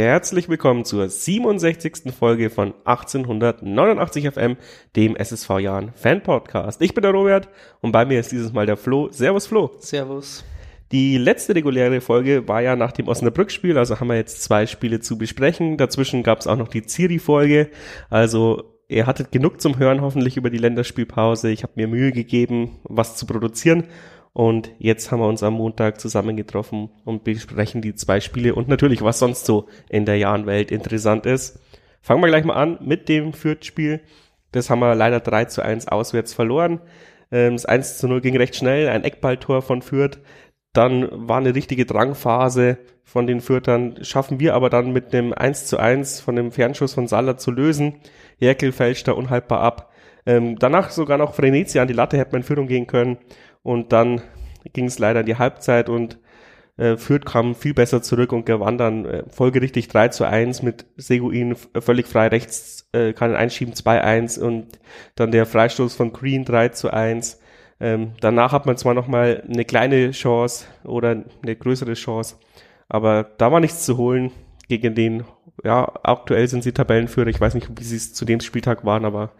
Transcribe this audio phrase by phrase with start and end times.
[0.00, 2.12] herzlich willkommen zur 67.
[2.18, 4.56] Folge von 1889 FM,
[4.96, 6.80] dem SSV Jahren Fan Podcast.
[6.80, 7.48] Ich bin der Robert
[7.82, 9.10] und bei mir ist dieses Mal der Flo.
[9.10, 9.72] Servus Flo.
[9.78, 10.42] Servus.
[10.90, 15.00] Die letzte reguläre Folge war ja nach dem Osnabrück-Spiel, also haben wir jetzt zwei Spiele
[15.00, 15.76] zu besprechen.
[15.76, 17.68] Dazwischen gab es auch noch die Ziri-Folge.
[18.08, 21.50] Also ihr hattet genug zum Hören hoffentlich über die Länderspielpause.
[21.50, 23.84] Ich habe mir Mühe gegeben, was zu produzieren
[24.32, 29.02] und jetzt haben wir uns am Montag zusammengetroffen und besprechen die zwei Spiele und natürlich,
[29.02, 31.58] was sonst so in der Jahrenwelt interessant ist.
[32.00, 34.00] Fangen wir gleich mal an mit dem Fürth-Spiel.
[34.52, 36.80] Das haben wir leider 3 zu 1 auswärts verloren.
[37.30, 40.18] Ähm, das 1 zu 0 ging recht schnell, ein Eckballtor von Fürth.
[40.72, 43.98] Dann war eine richtige Drangphase von den Fürtern.
[44.02, 47.50] Schaffen wir aber dann mit einem 1 zu 1 von dem Fernschuss von Salah zu
[47.50, 47.96] lösen.
[48.38, 49.92] Jerkel fälscht da unhaltbar ab.
[50.26, 53.18] Ähm, danach sogar noch Frenetzi an die Latte hätte man in Führung gehen können.
[53.62, 54.22] Und dann
[54.72, 56.18] ging es leider in die Halbzeit und
[56.76, 60.86] äh, Fürth kam viel besser zurück und gewann dann äh, folgerichtig 3 zu 1 mit
[60.96, 64.78] Seguin völlig frei rechts, äh, kann einschieben 2-1 und
[65.14, 67.40] dann der Freistoß von Green 3 zu 1.
[67.80, 72.36] Ähm, danach hat man zwar nochmal eine kleine Chance oder eine größere Chance,
[72.88, 74.32] aber da war nichts zu holen
[74.68, 75.24] gegen den,
[75.64, 77.28] ja, aktuell sind sie Tabellenführer.
[77.28, 79.32] Ich weiß nicht, wie sie es zu dem Spieltag waren, aber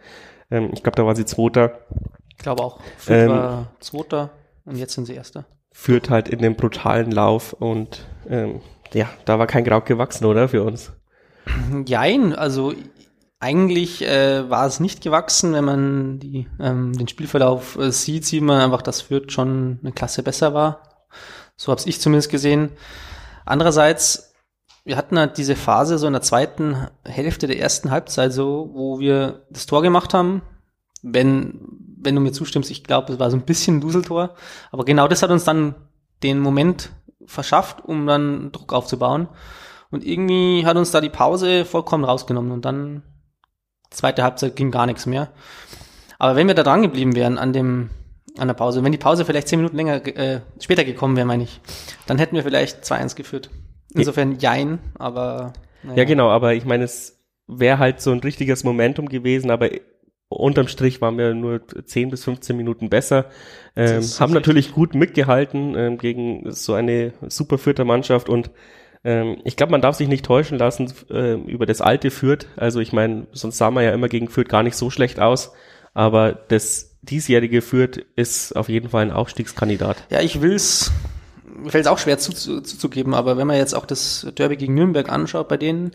[0.51, 1.79] ähm, ich glaube, da war sie Zweiter.
[2.41, 2.79] Ich glaube auch.
[2.97, 4.31] Fürth ähm, war Zweiter
[4.65, 5.45] und jetzt sind sie Erster.
[5.71, 8.61] Führt halt in dem brutalen Lauf und ähm,
[8.93, 10.91] ja, da war kein Kraut gewachsen, oder, für uns?
[11.85, 12.73] Jein, also
[13.39, 18.41] eigentlich äh, war es nicht gewachsen, wenn man die, ähm, den Spielverlauf äh, sieht, sieht
[18.41, 20.81] man einfach, dass Fürth schon eine Klasse besser war.
[21.55, 22.71] So habe ich zumindest gesehen.
[23.45, 24.33] Andererseits,
[24.83, 28.99] wir hatten halt diese Phase so in der zweiten Hälfte der ersten Halbzeit so, wo
[28.99, 30.41] wir das Tor gemacht haben.
[31.03, 34.35] Wenn wenn du mir zustimmst, ich glaube, es war so ein bisschen ein Duseltor.
[34.71, 35.75] Aber genau das hat uns dann
[36.23, 36.91] den Moment
[37.25, 39.27] verschafft, um dann Druck aufzubauen.
[39.89, 43.03] Und irgendwie hat uns da die Pause vollkommen rausgenommen und dann
[43.89, 45.29] zweite Halbzeit ging gar nichts mehr.
[46.17, 47.89] Aber wenn wir da dran geblieben wären an dem
[48.37, 51.43] an der Pause, wenn die Pause vielleicht zehn Minuten länger äh, später gekommen wäre, meine
[51.43, 51.59] ich,
[52.07, 53.49] dann hätten wir vielleicht 2-1 geführt.
[53.93, 55.51] Insofern jein, aber
[55.83, 55.97] naja.
[55.97, 59.69] Ja, genau, aber ich meine, es wäre halt so ein richtiges Momentum gewesen, aber
[60.31, 63.25] unterm Strich waren wir nur 10 bis 15 Minuten besser.
[63.75, 68.51] Ähm, haben natürlich gut mitgehalten ähm, gegen so eine super vierte Mannschaft und
[69.03, 72.47] ähm, ich glaube, man darf sich nicht täuschen lassen äh, über das alte Fürth.
[72.55, 75.51] Also ich meine, sonst sah man ja immer gegen Fürth gar nicht so schlecht aus,
[75.93, 79.97] aber das diesjährige Fürth ist auf jeden Fall ein Aufstiegskandidat.
[80.09, 80.91] Ja, ich will's
[81.61, 84.57] mir fällt es auch schwer zuzugeben, zu, zu, aber wenn man jetzt auch das Derby
[84.57, 85.91] gegen Nürnberg anschaut, bei denen,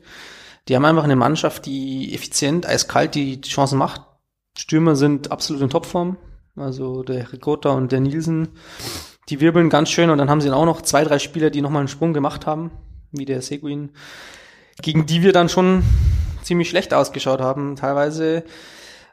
[0.68, 4.02] die haben einfach eine Mannschaft, die effizient, eiskalt die Chancen macht,
[4.56, 6.16] Stürmer sind absolut in Topform.
[6.56, 8.48] Also der Ricotta und der Nielsen,
[9.28, 11.80] die wirbeln ganz schön und dann haben sie auch noch zwei, drei Spieler, die nochmal
[11.80, 12.70] einen Sprung gemacht haben,
[13.12, 13.90] wie der Seguin,
[14.80, 15.82] gegen die wir dann schon
[16.42, 18.44] ziemlich schlecht ausgeschaut haben, teilweise.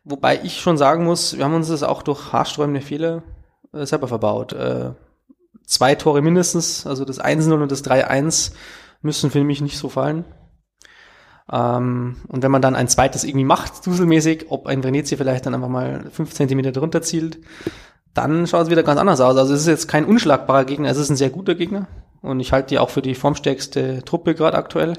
[0.06, 3.24] Wobei ich schon sagen muss, wir haben uns das auch durch haarsträubende Fehler
[3.74, 4.54] äh, selber verbaut.
[4.54, 4.92] Äh,
[5.66, 8.54] zwei Tore mindestens, also das 1-0 und das 3-1
[9.02, 10.24] müssen für mich nicht so fallen.
[11.54, 15.54] Ähm, und wenn man dann ein zweites irgendwie macht, duselmäßig, ob ein Venezia vielleicht dann
[15.54, 17.38] einfach mal fünf Zentimeter drunter zielt,
[18.16, 19.38] dann schaut es wieder ganz anders aus.
[19.38, 21.88] Also es ist jetzt kein unschlagbarer Gegner, es ist ein sehr guter Gegner.
[22.22, 24.94] Und ich halte die auch für die formstärkste Truppe gerade aktuell.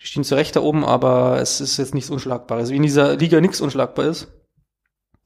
[0.00, 2.70] Die stehen zu Recht da oben, aber es ist jetzt nichts Unschlagbares.
[2.70, 4.28] Wie in dieser Liga nichts unschlagbar ist.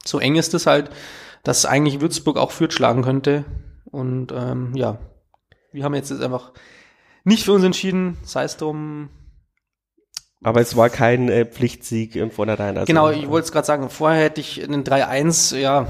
[0.04, 0.91] So eng ist es halt,
[1.43, 3.44] dass eigentlich Würzburg auch Fürth schlagen könnte.
[3.91, 4.99] Und ähm, ja,
[5.72, 6.53] wir haben jetzt einfach
[7.22, 9.09] nicht für uns entschieden, sei es drum,
[10.44, 12.77] aber es war kein äh, Pflichtsieg im Vornherein.
[12.77, 13.88] Also, genau, ich wollte es gerade sagen.
[13.88, 15.88] Vorher hätte ich einen 3-1, ja,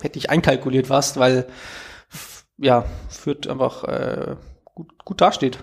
[0.00, 1.46] hätte ich einkalkuliert fast, weil
[2.58, 5.58] ja, Fürth einfach äh, gut, gut dasteht.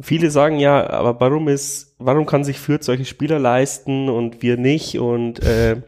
[0.00, 4.56] Viele sagen ja, aber warum ist, warum kann sich Fürth solche Spieler leisten und wir
[4.56, 4.98] nicht?
[4.98, 5.82] Und äh,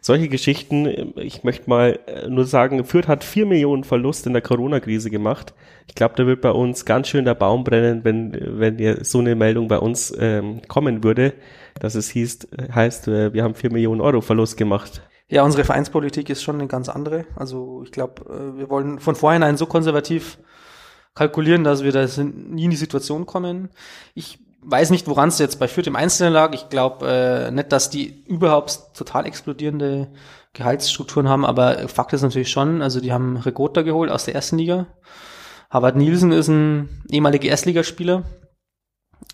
[0.00, 4.42] solche Geschichten, ich möchte mal äh, nur sagen, Fürth hat vier Millionen Verlust in der
[4.42, 5.54] Corona-Krise gemacht.
[5.86, 9.34] Ich glaube, da wird bei uns ganz schön der Baum brennen, wenn, wenn so eine
[9.34, 11.34] Meldung bei uns ähm, kommen würde,
[11.80, 15.02] dass es hieß, heißt, äh, wir haben vier Millionen Euro Verlust gemacht.
[15.30, 17.26] Ja, unsere Vereinspolitik ist schon eine ganz andere.
[17.36, 20.38] Also ich glaube, äh, wir wollen von vornherein so konservativ
[21.14, 23.68] kalkulieren, dass wir da nie in die Situation kommen.
[24.14, 26.52] Ich weiß nicht, woran es jetzt bei Fürth im Einzelnen lag.
[26.54, 30.08] Ich glaube äh, nicht, dass die überhaupt total explodierende
[30.52, 34.58] Gehaltsstrukturen haben, aber Fakt ist natürlich schon, also die haben Regota geholt aus der ersten
[34.58, 34.86] Liga.
[35.70, 38.24] Harvard Nielsen ist ein ehemaliger Erstligaspieler.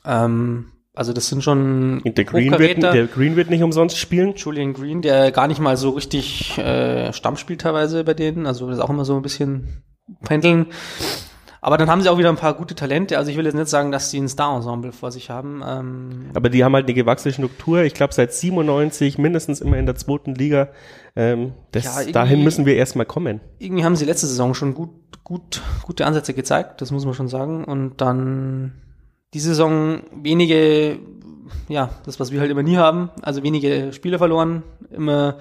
[0.04, 4.34] Ähm, also das sind schon der Green, wird, der Green wird nicht umsonst spielen.
[4.36, 8.46] Julian Green, der gar nicht mal so richtig äh, Stamm spielt teilweise bei denen.
[8.46, 9.82] Also das ist auch immer so ein bisschen
[10.24, 10.66] pendeln.
[11.64, 13.16] Aber dann haben sie auch wieder ein paar gute Talente.
[13.16, 15.62] Also ich will jetzt nicht sagen, dass sie ein Star-Ensemble vor sich haben.
[15.66, 17.84] Ähm, Aber die haben halt eine gewachsene Struktur.
[17.84, 20.68] Ich glaube, seit 97 mindestens immer in der zweiten Liga.
[21.16, 23.40] Ähm, das, Ja, dahin müssen wir erstmal kommen.
[23.60, 24.90] irgendwie haben sie letzte Saison schon gut,
[25.24, 27.64] gut, gute Ansätze gezeigt, das muss man schon sagen.
[27.64, 28.74] Und dann
[29.32, 30.98] die Saison wenige,
[31.70, 35.38] ja, das, was wir halt immer nie haben, also wenige Spiele verloren, immer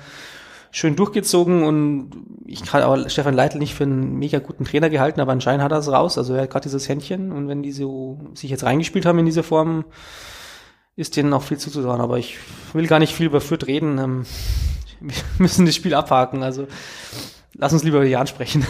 [0.73, 2.09] schön durchgezogen und
[2.47, 5.71] ich habe aber Stefan Leitl nicht für einen mega guten Trainer gehalten, aber anscheinend hat
[5.71, 6.17] er es raus.
[6.17, 9.25] Also er hat gerade dieses Händchen und wenn die so sich jetzt reingespielt haben in
[9.25, 9.85] diese Form,
[10.95, 12.01] ist denen auch viel zuzutrauen.
[12.01, 12.39] Aber ich
[12.73, 13.99] will gar nicht viel über Fürth reden.
[13.99, 14.25] Ähm,
[14.99, 16.41] wir müssen das Spiel abhaken.
[16.41, 16.67] Also
[17.53, 18.65] lass uns lieber über Jahn sprechen.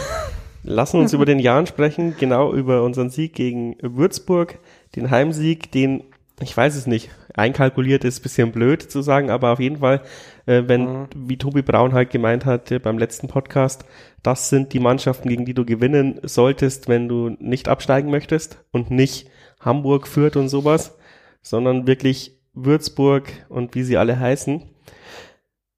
[0.62, 4.58] Lassen uns über den Jahren sprechen, genau über unseren Sieg gegen Würzburg,
[4.96, 6.04] den Heimsieg, den,
[6.40, 10.02] ich weiß es nicht, einkalkuliert ist ein bisschen blöd zu sagen, aber auf jeden Fall,
[10.46, 11.06] äh, wenn, Mhm.
[11.16, 13.84] wie Tobi Braun halt gemeint hat äh, beim letzten Podcast,
[14.22, 18.90] das sind die Mannschaften, gegen die du gewinnen solltest, wenn du nicht absteigen möchtest und
[18.90, 19.28] nicht
[19.60, 20.96] Hamburg, Fürth und sowas,
[21.42, 24.62] sondern wirklich Würzburg und wie sie alle heißen.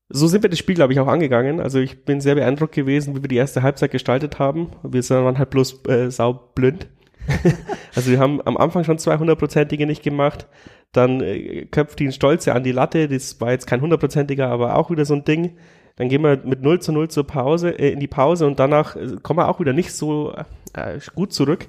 [0.09, 1.59] So sind wir das Spiel, glaube ich, auch angegangen.
[1.61, 4.71] Also ich bin sehr beeindruckt gewesen, wie wir die erste Halbzeit gestaltet haben.
[4.85, 6.87] Wir sind- waren halt bloß äh, saublind.
[7.95, 10.47] also wir haben am Anfang schon 200-prozentige nicht gemacht.
[10.93, 13.09] Dann äh, köpft ihn Stolze an die Latte.
[13.09, 15.57] Das war jetzt kein hundertprozentiger, aber auch wieder so ein Ding.
[15.97, 18.97] Dann gehen wir mit 0 zu 0 zur Pause, äh, in die Pause und danach
[18.97, 20.35] äh, kommen wir auch wieder nicht so
[20.75, 21.69] äh, gut zurück.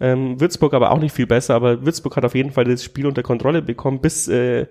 [0.00, 3.06] Ähm, Würzburg aber auch nicht viel besser, aber Würzburg hat auf jeden Fall das Spiel
[3.06, 4.66] unter Kontrolle bekommen, bis äh,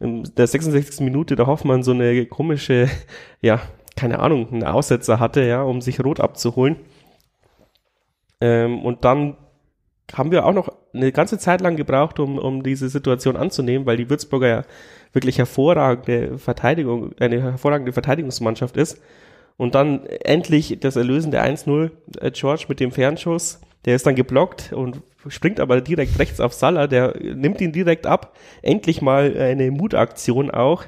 [0.00, 1.00] der 66.
[1.00, 2.88] Minute der Hoffmann so eine komische,
[3.40, 3.60] ja,
[3.96, 6.76] keine Ahnung, einen Aussetzer hatte, ja, um sich rot abzuholen.
[8.40, 9.36] Ähm, und dann
[10.14, 13.96] haben wir auch noch eine ganze Zeit lang gebraucht, um, um diese Situation anzunehmen, weil
[13.96, 14.62] die Würzburger ja
[15.12, 19.00] wirklich hervorragende Verteidigung, eine hervorragende Verteidigungsmannschaft ist.
[19.56, 24.72] Und dann endlich das erlösende 1-0, äh, George mit dem Fernschuss, der ist dann geblockt
[24.72, 28.36] und springt aber direkt rechts auf Salah, der nimmt ihn direkt ab.
[28.62, 30.84] Endlich mal eine Mutaktion auch,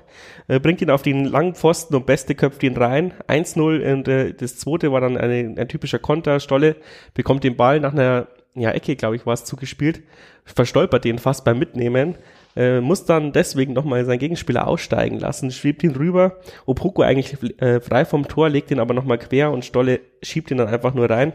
[0.48, 3.14] äh, bringt ihn auf den langen Pfosten und Beste köpft ihn rein.
[3.26, 6.40] 1-0 und äh, das zweite war dann eine, ein typischer Konter.
[6.40, 6.76] Stolle
[7.14, 10.02] bekommt den Ball nach einer ja, Ecke, glaube ich, war es zugespielt,
[10.44, 12.16] verstolpert den fast beim Mitnehmen,
[12.56, 17.80] äh, muss dann deswegen nochmal seinen Gegenspieler aussteigen lassen, schiebt ihn rüber, Oproko eigentlich äh,
[17.80, 21.08] frei vom Tor, legt ihn aber nochmal quer und Stolle schiebt ihn dann einfach nur
[21.08, 21.32] rein.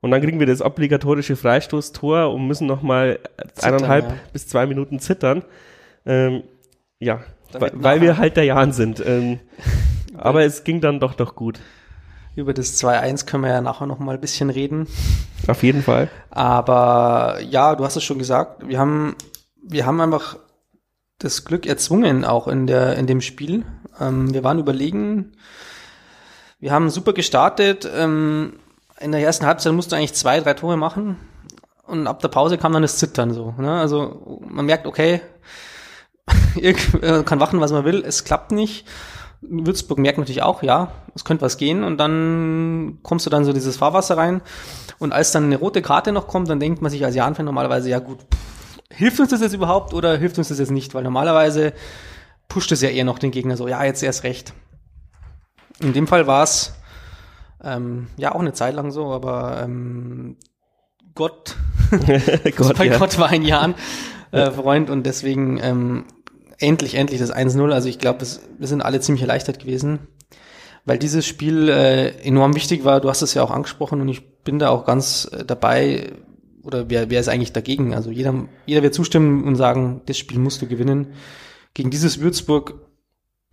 [0.00, 3.20] Und dann kriegen wir das obligatorische Freistoßtor und müssen nochmal
[3.54, 4.14] Zittern, eineinhalb ja.
[4.34, 5.44] bis zwei Minuten zittern.
[6.04, 6.42] Ähm,
[6.98, 7.22] ja,
[7.52, 9.02] weil, wir halt der Jan sind.
[9.06, 9.40] Ähm,
[10.14, 11.58] aber es ging dann doch doch gut.
[12.36, 14.88] Über das 2-1 können wir ja nachher noch mal ein bisschen reden.
[15.46, 16.10] Auf jeden Fall.
[16.30, 19.14] Aber ja, du hast es schon gesagt, wir haben,
[19.62, 20.36] wir haben einfach
[21.18, 23.64] das Glück erzwungen auch in der, in dem Spiel.
[24.00, 25.32] Ähm, wir waren überlegen.
[26.58, 27.88] Wir haben super gestartet.
[27.94, 28.54] Ähm,
[29.00, 31.16] in der ersten Halbzeit musst du eigentlich zwei, drei Tore machen.
[31.86, 33.54] Und ab der Pause kam dann das Zittern so.
[33.58, 33.78] Ne?
[33.78, 35.20] Also man merkt, okay,
[36.56, 36.72] äh,
[37.22, 38.86] kann machen, was man will, es klappt nicht.
[39.48, 41.84] Würzburg merkt natürlich auch, ja, es könnte was gehen.
[41.84, 44.42] Und dann kommst du dann so dieses Fahrwasser rein.
[44.98, 47.90] Und als dann eine rote Karte noch kommt, dann denkt man sich als Jan-Fan normalerweise,
[47.90, 51.02] ja gut, pff, hilft uns das jetzt überhaupt oder hilft uns das jetzt nicht, weil
[51.02, 51.72] normalerweise
[52.48, 54.54] pusht es ja eher noch den Gegner so, ja, jetzt erst recht.
[55.80, 56.74] In dem Fall war es
[57.62, 60.36] ähm, ja auch eine Zeit lang so, aber ähm,
[61.14, 61.56] Gott,
[62.56, 62.98] Gott, bei ja.
[62.98, 63.74] Gott war ein Jan
[64.34, 64.90] äh, Freund.
[64.90, 66.04] Und deswegen ähm,
[66.58, 67.72] endlich, endlich das 1-0.
[67.72, 68.26] Also ich glaube,
[68.58, 70.00] wir sind alle ziemlich erleichtert gewesen,
[70.84, 73.00] weil dieses Spiel äh, enorm wichtig war.
[73.00, 76.12] Du hast es ja auch angesprochen und ich bin da auch ganz äh, dabei.
[76.62, 77.94] Oder wer, wer ist eigentlich dagegen?
[77.94, 78.34] Also jeder,
[78.64, 81.08] jeder wird zustimmen und sagen, das Spiel musst du gewinnen.
[81.74, 82.74] Gegen dieses Würzburg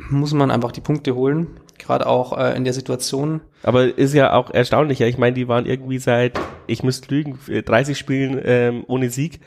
[0.10, 1.60] muss man einfach die Punkte holen.
[1.78, 3.42] Gerade auch äh, in der Situation.
[3.64, 5.08] Aber ist ja auch erstaunlich, ja.
[5.08, 9.42] Ich meine, die waren irgendwie seit, ich müsste lügen, 30 Spielen ähm, ohne Sieg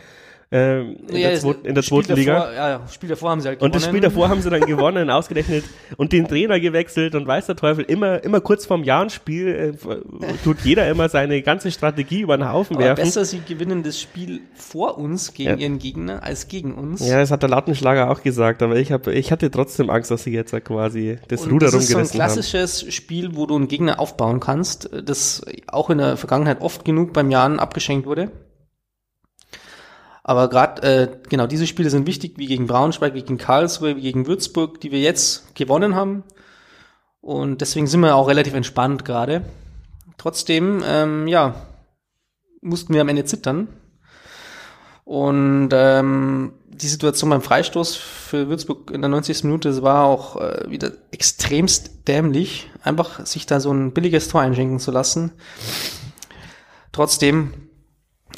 [0.52, 2.52] ähm, in, Ja, der, zweiten, in der zweiten Liga.
[2.52, 4.14] Ja, ja, Spiel davor haben sie halt Und das Spiel gewonnen.
[4.14, 5.64] davor haben sie dann gewonnen, ausgerechnet
[5.96, 10.58] und den Trainer gewechselt und weiß der Teufel, immer, immer kurz vorm Jahrenspiel äh, tut
[10.64, 13.02] jeder immer seine ganze Strategie über den Haufen Aber werfen.
[13.04, 15.56] besser, sie gewinnen das Spiel vor uns gegen Ja.
[15.56, 17.06] ihren Gegner als gegen uns.
[17.06, 20.24] Ja, das hat der Lattenschlager auch gesagt, aber ich, hab, ich hatte trotzdem Angst, dass
[20.24, 22.32] sie jetzt ja quasi das Und Ruder das ist so ein rumgerissen haben.
[22.32, 27.12] klassisches Spiel, wo du einen Gegner aufbauen kannst, das auch in der Vergangenheit oft genug
[27.12, 28.30] beim Jahren abgeschenkt wurde.
[30.26, 34.00] Aber gerade äh, genau diese Spiele sind wichtig, wie gegen Braunschweig, wie gegen Karlsruhe, wie
[34.00, 36.24] gegen Würzburg, die wir jetzt gewonnen haben.
[37.20, 39.42] Und deswegen sind wir auch relativ entspannt gerade.
[40.16, 41.54] Trotzdem, ähm, ja,
[42.62, 43.68] mussten wir am Ende zittern.
[45.04, 49.44] Und ähm, die Situation beim Freistoß für Würzburg in der 90.
[49.44, 54.40] Minute, das war auch äh, wieder extremst dämlich, einfach sich da so ein billiges Tor
[54.40, 55.32] einschenken zu lassen.
[56.92, 57.52] Trotzdem,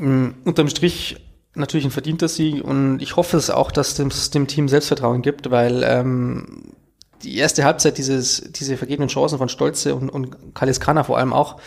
[0.01, 1.26] Ähm, unterm Strich
[1.57, 5.51] natürlich ein verdienter Sieg und ich hoffe es auch, dass es dem Team Selbstvertrauen gibt,
[5.51, 6.73] weil ähm,
[7.23, 11.61] die erste Halbzeit, dieses, diese vergebenen Chancen von Stolze und, und Kaliskana vor allem auch,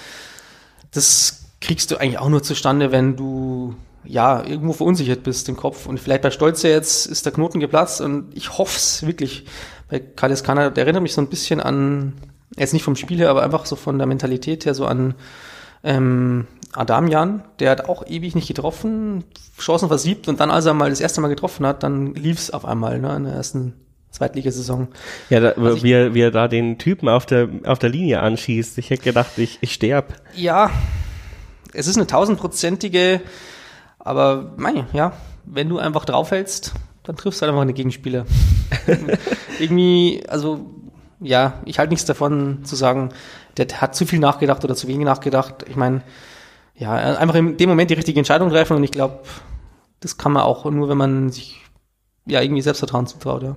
[0.91, 5.85] das kriegst du eigentlich auch nur zustande, wenn du ja irgendwo verunsichert bist im Kopf.
[5.85, 9.45] Und vielleicht bei Stolze jetzt ist der Knoten geplatzt und ich hoffe es wirklich.
[9.89, 12.13] Bei Kaliskana, der erinnert mich so ein bisschen an,
[12.55, 15.15] jetzt nicht vom Spiel her, aber einfach so von der Mentalität her so an
[15.83, 19.23] ähm, Adamian, der hat auch ewig nicht getroffen,
[19.57, 22.51] Chancen versiebt und dann, als er mal das erste Mal getroffen hat, dann lief es
[22.51, 23.73] auf einmal ne, in der ersten
[24.11, 24.87] Zweitligasaison.
[25.29, 28.21] Ja, da, also wie, er, wie er da den Typen auf der, auf der Linie
[28.21, 28.77] anschießt.
[28.77, 30.13] Ich hätte gedacht, ich, ich sterb.
[30.35, 30.71] Ja,
[31.73, 33.21] es ist eine tausendprozentige,
[33.99, 35.13] aber mein, ja,
[35.45, 36.73] wenn du einfach draufhältst,
[37.03, 38.25] dann triffst du halt einfach eine Gegenspieler.
[39.59, 40.65] Irgendwie, also
[41.19, 43.09] ja, ich halte nichts davon zu sagen,
[43.57, 45.65] der hat zu viel nachgedacht oder zu wenig nachgedacht.
[45.67, 46.01] Ich meine,
[46.79, 49.19] ja, einfach in dem Moment die richtige Entscheidung treffen und ich glaube,
[49.99, 51.59] das kann man auch nur, wenn man sich
[52.25, 53.55] ja irgendwie Selbstvertrauen zutraut, ja.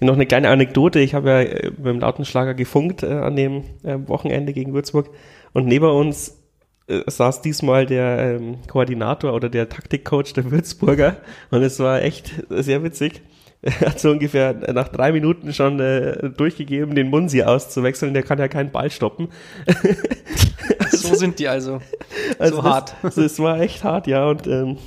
[0.00, 1.00] Noch eine kleine Anekdote.
[1.00, 5.10] Ich habe ja äh, beim Lautenschlager gefunkt äh, an dem äh, Wochenende gegen Würzburg
[5.52, 6.38] und neben uns
[6.86, 11.16] äh, saß diesmal der ähm, Koordinator oder der Taktikcoach der Würzburger
[11.50, 13.22] und es war echt sehr witzig.
[13.60, 18.14] Er hat so ungefähr nach drei Minuten schon äh, durchgegeben, den Munsi auszuwechseln.
[18.14, 19.28] Der kann ja keinen Ball stoppen.
[20.90, 21.80] so sind die also.
[22.38, 22.96] also so das, hart.
[23.02, 24.28] Also es war echt hart, ja.
[24.28, 24.78] Und ähm,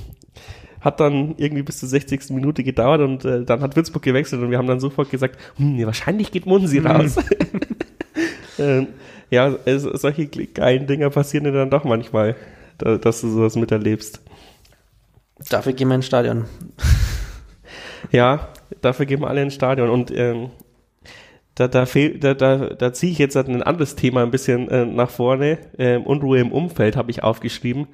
[0.80, 2.30] hat dann irgendwie bis zur 60.
[2.30, 5.84] Minute gedauert und äh, dann hat Würzburg gewechselt und wir haben dann sofort gesagt, hm,
[5.86, 6.86] wahrscheinlich geht Munsi mhm.
[6.86, 7.16] raus.
[8.58, 8.88] ähm,
[9.30, 12.36] ja, es, solche geilen Dinger passieren dann doch manchmal,
[12.78, 14.20] da, dass du sowas miterlebst.
[15.50, 16.46] Dafür gehen wir ins Stadion.
[18.10, 18.48] ja,
[18.82, 20.50] dafür gehen wir alle ins Stadion und ähm,
[21.54, 24.86] da, da, fehl, da, da, da ziehe ich jetzt ein anderes Thema ein bisschen äh,
[24.86, 25.58] nach vorne.
[25.78, 27.88] Ähm, Unruhe im Umfeld habe ich aufgeschrieben.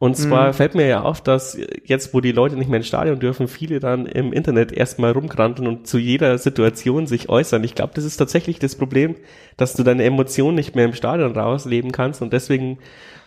[0.00, 0.52] Und zwar mhm.
[0.54, 3.80] fällt mir ja auf, dass jetzt, wo die Leute nicht mehr ins Stadion dürfen, viele
[3.80, 7.64] dann im Internet erstmal rumkranteln und zu jeder Situation sich äußern.
[7.64, 9.16] Ich glaube, das ist tatsächlich das Problem,
[9.56, 12.78] dass du deine Emotionen nicht mehr im Stadion rausleben kannst und deswegen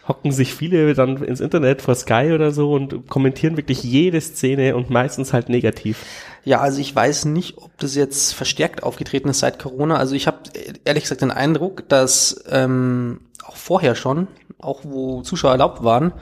[0.07, 4.75] hocken sich viele dann ins Internet vor Sky oder so und kommentieren wirklich jede Szene
[4.75, 6.05] und meistens halt negativ.
[6.43, 9.97] Ja, also ich weiß nicht, ob das jetzt verstärkt aufgetreten ist seit Corona.
[9.97, 10.37] Also ich habe
[10.85, 14.27] ehrlich gesagt den Eindruck, dass ähm, auch vorher schon,
[14.59, 16.13] auch wo Zuschauer erlaubt waren,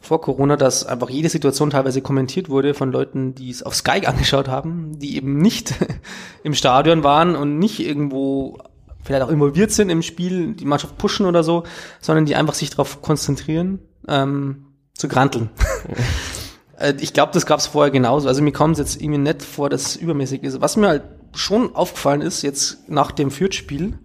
[0.00, 4.02] vor Corona, dass einfach jede Situation teilweise kommentiert wurde von Leuten, die es auf Sky
[4.06, 5.74] angeschaut haben, die eben nicht
[6.44, 8.58] im Stadion waren und nicht irgendwo
[9.02, 11.62] vielleicht auch involviert sind im Spiel, die Mannschaft pushen oder so,
[12.00, 15.50] sondern die einfach sich darauf konzentrieren, ähm, zu granteln.
[16.78, 18.28] Äh, ich glaube, das gab es vorher genauso.
[18.28, 20.60] Also mir kommt es jetzt irgendwie nett vor, dass es übermäßig ist.
[20.60, 21.02] Was mir halt
[21.34, 23.98] schon aufgefallen ist, jetzt nach dem Fürth-Spiel,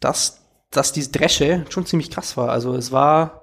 [0.00, 2.50] dass, dass diese Dresche schon ziemlich krass war.
[2.50, 3.42] Also es war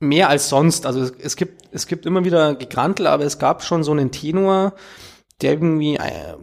[0.00, 0.86] mehr als sonst.
[0.86, 4.10] Also es, es, gibt, es gibt immer wieder Gegrantel, aber es gab schon so einen
[4.10, 4.74] Tenor,
[5.40, 6.36] der irgendwie äh,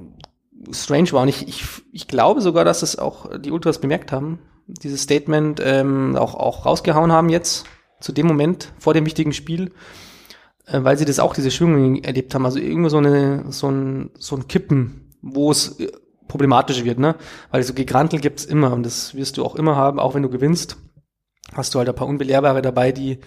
[0.72, 1.24] strange war.
[1.24, 5.60] Und ich, ich, ich glaube sogar, dass es auch die Ultras bemerkt haben, dieses Statement
[5.63, 7.65] ähm, auch, auch rausgehauen haben jetzt,
[8.00, 9.72] zu dem Moment, vor dem wichtigen Spiel,
[10.72, 12.46] äh, weil sie das auch, diese Schwingungen erlebt haben.
[12.46, 15.92] Also irgendwo so, eine, so, ein, so ein Kippen, wo es äh,
[16.28, 17.16] problematisch wird, ne?
[17.52, 20.30] Weil so Gegrantel gibt's immer und das wirst du auch immer haben, auch wenn du
[20.30, 20.78] gewinnst.
[21.54, 23.20] Hast du halt ein paar Unbelehrbare dabei, die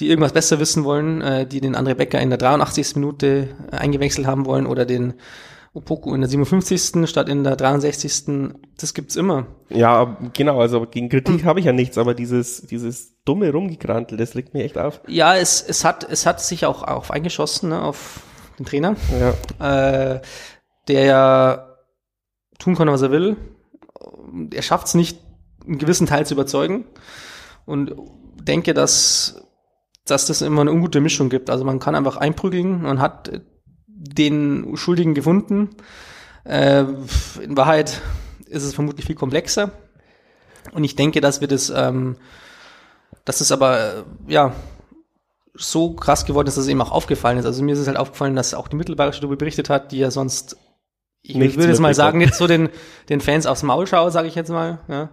[0.00, 2.96] die irgendwas besser wissen wollen, äh, die den André Becker in der 83.
[2.96, 5.14] Minute äh, eingewechselt haben wollen oder den
[5.74, 7.08] Opoku in der 57.
[7.08, 8.54] statt in der 63.
[8.78, 9.46] Das gibt's immer.
[9.68, 11.44] Ja, genau, also gegen Kritik hm.
[11.44, 15.00] habe ich ja nichts, aber dieses, dieses dumme Rumgekrantel, das liegt mir echt auf.
[15.08, 18.20] Ja, es, es hat, es hat sich auch auf eingeschossen, ne, auf
[18.58, 18.94] den Trainer.
[19.58, 20.14] Ja.
[20.14, 20.20] Äh,
[20.86, 21.76] der ja
[22.58, 23.36] tun kann, was er will.
[24.52, 25.18] Er schafft es nicht,
[25.66, 26.84] einen gewissen Teil zu überzeugen.
[27.66, 27.96] Und
[28.40, 29.40] denke, dass
[30.06, 31.50] dass das immer eine ungute Mischung gibt.
[31.50, 33.40] Also man kann einfach einprügeln, man hat
[34.04, 35.70] den Schuldigen gefunden.
[36.44, 36.84] Äh,
[37.42, 38.00] in Wahrheit
[38.46, 39.72] ist es vermutlich viel komplexer.
[40.72, 42.16] Und ich denke, dass wir das, ähm,
[43.24, 44.54] dass es aber, äh, ja,
[45.56, 47.46] so krass geworden ist, dass es eben auch aufgefallen ist.
[47.46, 50.10] Also mir ist es halt aufgefallen, dass auch die Mittelbayerische darüber berichtet hat, die ja
[50.10, 50.56] sonst,
[51.22, 52.70] ich Nichts würde jetzt mal sagen, nicht so den,
[53.08, 54.80] den Fans aufs Maul schaue, sage ich jetzt mal.
[54.88, 55.10] Ja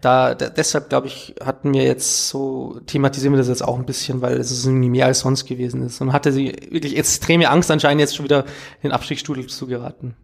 [0.00, 3.86] da, da deshalb glaube ich, hatten wir jetzt so, thematisieren wir das jetzt auch ein
[3.86, 6.00] bisschen, weil es ist irgendwie mehr als sonst gewesen ist.
[6.00, 8.44] Und hatte sie wirklich extreme Angst anscheinend jetzt schon wieder
[8.82, 10.16] in den Abstiegsstudel zu geraten.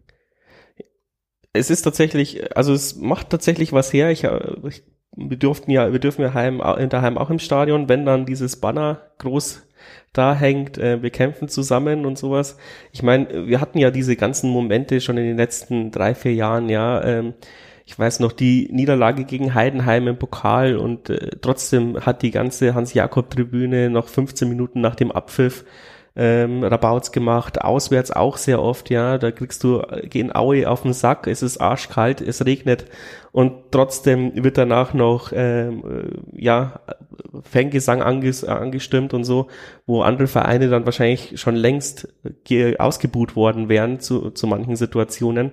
[1.53, 4.11] Es ist tatsächlich, also es macht tatsächlich was her.
[4.11, 4.83] Ich, ich
[5.17, 6.59] wir durften ja, wir dürfen ja heim,
[6.91, 9.63] daheim auch im Stadion, wenn dann dieses Banner groß
[10.13, 12.57] da hängt, äh, wir kämpfen zusammen und sowas.
[12.93, 16.69] Ich meine, wir hatten ja diese ganzen Momente schon in den letzten drei, vier Jahren,
[16.69, 17.35] ja, ähm,
[17.87, 22.75] ich weiß noch, die Niederlage gegen Heidenheim im Pokal und äh, trotzdem hat die ganze
[22.75, 25.65] Hans-Jakob-Tribüne noch 15 Minuten nach dem Abpfiff
[26.17, 30.95] ähm, Rabauts gemacht, auswärts auch sehr oft, ja, da kriegst du gehen Aue auf den
[30.95, 32.87] Sack, es ist arschkalt, es regnet.
[33.31, 35.85] Und trotzdem wird danach noch ähm,
[36.35, 36.81] äh, ja
[37.43, 39.47] Fangesang anges angestimmt und so,
[39.87, 42.09] wo andere Vereine dann wahrscheinlich schon längst
[42.79, 45.53] ausgebuht worden wären zu, zu manchen Situationen.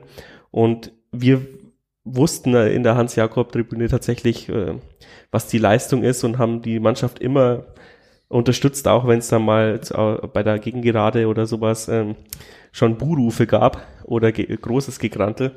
[0.50, 1.42] Und wir
[2.06, 4.76] wussten in der Hans-Jakob-Tribüne tatsächlich, äh,
[5.32, 7.66] was die Leistung ist und haben die Mannschaft immer
[8.28, 9.80] unterstützt, auch wenn es dann mal
[10.34, 12.16] bei der Gegengerade oder sowas ähm,
[12.72, 15.52] schon Buhrufe gab oder ge großes Gegrantel.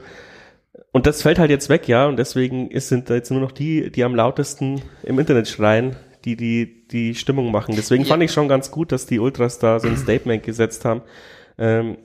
[0.93, 3.53] Und das fällt halt jetzt weg, ja, und deswegen ist, sind da jetzt nur noch
[3.53, 7.75] die, die am lautesten im Internet schreien, die die, die Stimmung machen.
[7.77, 8.09] Deswegen ja.
[8.09, 11.03] fand ich schon ganz gut, dass die Ultras da so ein Statement gesetzt haben.
[11.59, 11.97] Ähm,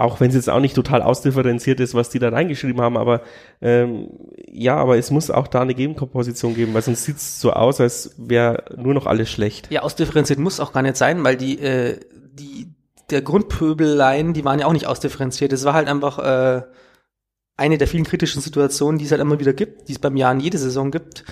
[0.00, 3.22] auch wenn es jetzt auch nicht total ausdifferenziert ist, was die da reingeschrieben haben, aber
[3.60, 4.08] ähm,
[4.50, 7.80] ja, aber es muss auch da eine Gegenkomposition geben, weil sonst sieht es so aus,
[7.80, 9.70] als wäre nur noch alles schlecht.
[9.70, 12.00] Ja, ausdifferenziert muss auch gar nicht sein, weil die, äh,
[12.32, 12.68] die
[13.10, 15.52] der Grundpöbeleien, die waren ja auch nicht ausdifferenziert.
[15.52, 16.62] Es war halt einfach äh,
[17.56, 20.32] eine der vielen kritischen Situationen, die es halt immer wieder gibt, die es beim Jahr
[20.32, 21.24] in jede Saison gibt.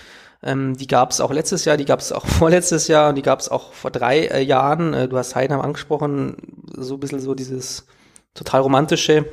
[0.43, 3.23] Ähm, die gab es auch letztes Jahr, die gab es auch vorletztes Jahr und die
[3.23, 4.93] gab es auch vor drei äh, Jahren.
[4.93, 6.37] Äh, du hast Heidenheim angesprochen,
[6.77, 7.87] so ein bisschen so dieses
[8.35, 9.27] total romantische,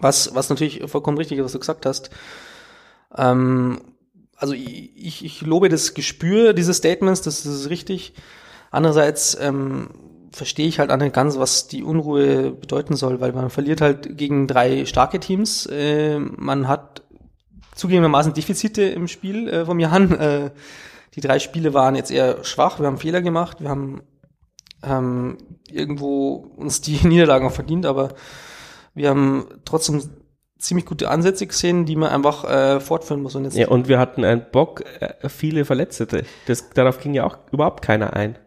[0.00, 2.10] was, was natürlich vollkommen richtig ist, was du gesagt hast.
[3.16, 3.80] Ähm,
[4.36, 8.14] also ich, ich lobe das Gespür dieses Statements, das ist richtig.
[8.70, 9.88] Andererseits ähm,
[10.32, 14.16] verstehe ich halt auch nicht ganz, was die Unruhe bedeuten soll, weil man verliert halt
[14.16, 15.66] gegen drei starke Teams.
[15.66, 17.02] Äh, man hat
[17.74, 20.18] zugegebenermaßen Defizite im Spiel äh, vom Jahren.
[20.18, 20.50] Äh,
[21.16, 22.78] die drei Spiele waren jetzt eher schwach.
[22.78, 23.60] Wir haben Fehler gemacht.
[23.60, 24.02] Wir haben
[24.82, 25.38] ähm,
[25.70, 28.14] irgendwo uns die Niederlagen auch verdient, aber
[28.94, 30.02] wir haben trotzdem
[30.58, 33.34] ziemlich gute Ansätze gesehen, die man einfach äh, fortführen muss.
[33.34, 36.24] Und jetzt ja, und wir hatten einen Bock, äh, viele Verletzte.
[36.46, 38.38] Das, darauf ging ja auch überhaupt keiner ein.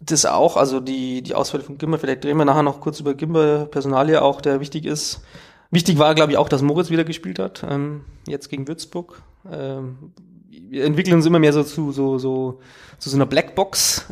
[0.00, 3.14] Das auch, also die, die Ausfälle von Gimmer, vielleicht drehen wir nachher noch kurz über
[3.14, 5.22] Gimmer Personalie auch, der wichtig ist.
[5.70, 9.22] Wichtig war, glaube ich, auch, dass Moritz wieder gespielt hat, ähm, jetzt gegen Würzburg.
[9.50, 10.12] Ähm,
[10.48, 12.60] wir entwickeln uns immer mehr so zu so, so,
[12.98, 14.06] zu so einer Blackbox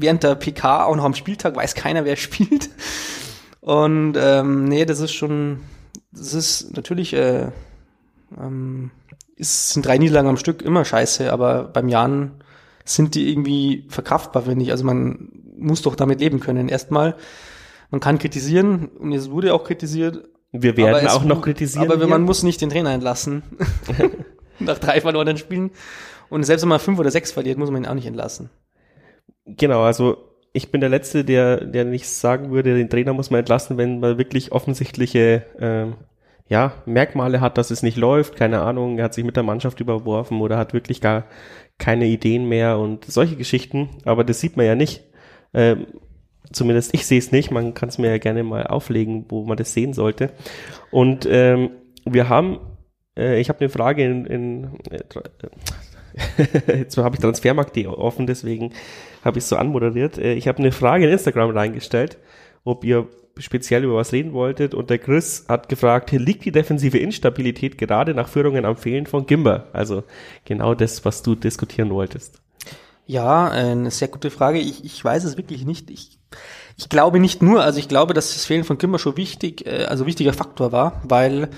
[0.00, 2.70] während der PK, auch noch am Spieltag, weiß keiner, wer spielt.
[3.60, 5.60] Und ähm, nee, das ist schon,
[6.12, 7.48] das ist natürlich, äh,
[8.38, 8.90] ähm,
[9.36, 12.42] ist, sind drei Niederlagen am Stück immer scheiße, aber beim Jan
[12.84, 14.70] sind die irgendwie verkraftbar, finde ich.
[14.70, 16.68] Also man muss doch damit leben können.
[16.68, 17.16] Erstmal,
[17.90, 20.28] man kann kritisieren und es wurde auch kritisiert.
[20.52, 21.90] Wir werden auch noch kritisieren.
[21.90, 23.42] Aber man muss nicht den Trainer entlassen.
[24.58, 25.70] Nach drei verlorenen Spielen.
[26.28, 28.50] Und selbst wenn man fünf oder sechs verliert, muss man ihn auch nicht entlassen.
[29.46, 30.16] Genau, also
[30.52, 34.00] ich bin der Letzte, der, der nicht sagen würde, den Trainer muss man entlassen, wenn
[34.00, 35.94] man wirklich offensichtliche ähm,
[36.48, 39.80] ja, Merkmale hat, dass es nicht läuft, keine Ahnung, er hat sich mit der Mannschaft
[39.80, 41.24] überworfen oder hat wirklich gar
[41.78, 45.02] keine Ideen mehr und solche Geschichten, aber das sieht man ja nicht.
[45.52, 45.86] Ähm,
[46.52, 49.56] zumindest ich sehe es nicht, man kann es mir ja gerne mal auflegen, wo man
[49.56, 50.30] das sehen sollte.
[50.90, 51.70] Und ähm,
[52.04, 52.60] wir haben,
[53.16, 55.00] äh, ich habe eine Frage in, in äh,
[56.66, 58.72] jetzt habe ich Transfermarkt.de offen, deswegen
[59.24, 60.18] habe ich so anmoderiert.
[60.18, 62.18] Äh, ich habe eine Frage in Instagram reingestellt,
[62.64, 66.98] ob ihr speziell über was reden wolltet und der Chris hat gefragt, liegt die defensive
[66.98, 69.66] Instabilität gerade nach Führungen am Fehlen von Gimber?
[69.72, 70.04] Also
[70.44, 72.40] genau das, was du diskutieren wolltest.
[73.06, 74.58] Ja, eine sehr gute Frage.
[74.58, 75.90] Ich, ich weiß es wirklich nicht.
[75.90, 76.18] Ich,
[76.76, 79.84] ich glaube nicht nur, also ich glaube, dass das Fehlen von Gimber schon wichtig, äh,
[79.84, 81.48] also wichtiger Faktor war, weil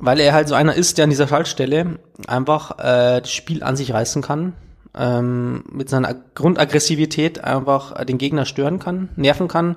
[0.00, 3.76] weil er halt so einer ist, der an dieser Schaltstelle einfach äh, das Spiel an
[3.76, 4.54] sich reißen kann,
[4.94, 9.76] ähm, mit seiner Grundaggressivität einfach den Gegner stören kann, nerven kann.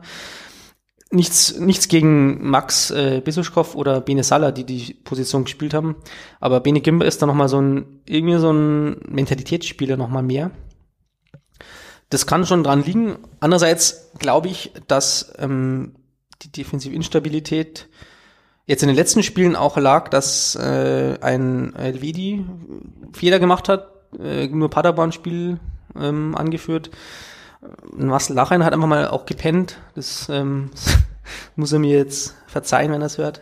[1.12, 5.98] Nichts, nichts gegen Max äh, Besuschkow oder Bene Salah, die die Position gespielt haben.
[6.40, 10.50] Aber Bene Gimber ist da nochmal so ein, irgendwie so ein Mentalitätsspieler nochmal mehr.
[12.10, 13.18] Das kann schon dran liegen.
[13.42, 15.94] Andererseits glaube ich, dass ähm,
[16.42, 17.90] die defensive Instabilität
[18.66, 22.46] jetzt in den letzten Spielen auch lag, dass äh, ein Elvedi
[23.14, 25.60] Fehler gemacht hat, äh, nur Paderborn-Spiel
[26.00, 26.92] ähm, angeführt.
[27.96, 29.78] Marcel Lachein hat einfach mal auch gepennt.
[29.96, 30.72] Das ähm,
[31.56, 33.42] muss er mir jetzt verzeihen, wenn er es hört.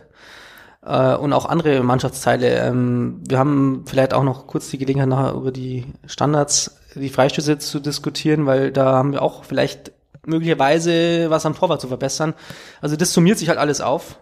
[0.84, 2.58] Äh, und auch andere Mannschaftsteile.
[2.58, 7.58] Ähm, wir haben vielleicht auch noch kurz die Gelegenheit, nachher über die Standards, die Freistöße
[7.58, 9.92] zu diskutieren, weil da haben wir auch vielleicht
[10.24, 12.34] möglicherweise was am Torwart zu verbessern.
[12.80, 14.18] Also das summiert sich halt alles auf.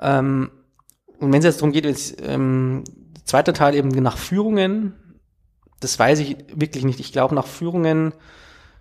[0.00, 0.50] Ähm,
[1.18, 2.84] und wenn es jetzt darum geht, jetzt, ähm,
[3.24, 4.94] zweiter Teil eben nach Führungen,
[5.80, 7.00] das weiß ich wirklich nicht.
[7.00, 8.12] Ich glaube, nach Führungen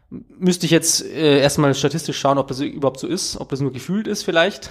[0.10, 3.72] müsste ich jetzt äh, erstmal statistisch schauen, ob das überhaupt so ist, ob das nur
[3.72, 4.70] gefühlt ist vielleicht.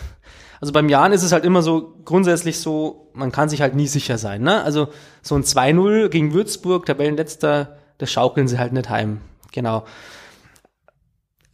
[0.61, 3.87] Also beim Jan ist es halt immer so grundsätzlich so, man kann sich halt nie
[3.87, 4.43] sicher sein.
[4.43, 4.63] Ne?
[4.63, 4.89] Also
[5.23, 9.21] so ein 2-0 gegen Würzburg, Tabellenletzter, das schaukeln sie halt nicht heim.
[9.53, 9.85] Genau.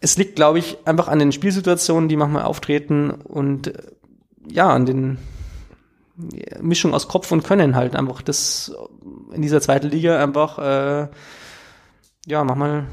[0.01, 3.73] Es liegt, glaube ich, einfach an den Spielsituationen, die manchmal auftreten und
[4.49, 5.19] ja, an den
[6.61, 8.75] Mischung aus Kopf und Können halt einfach das
[9.33, 11.09] in dieser zweiten Liga einfach äh,
[12.27, 12.87] ja manchmal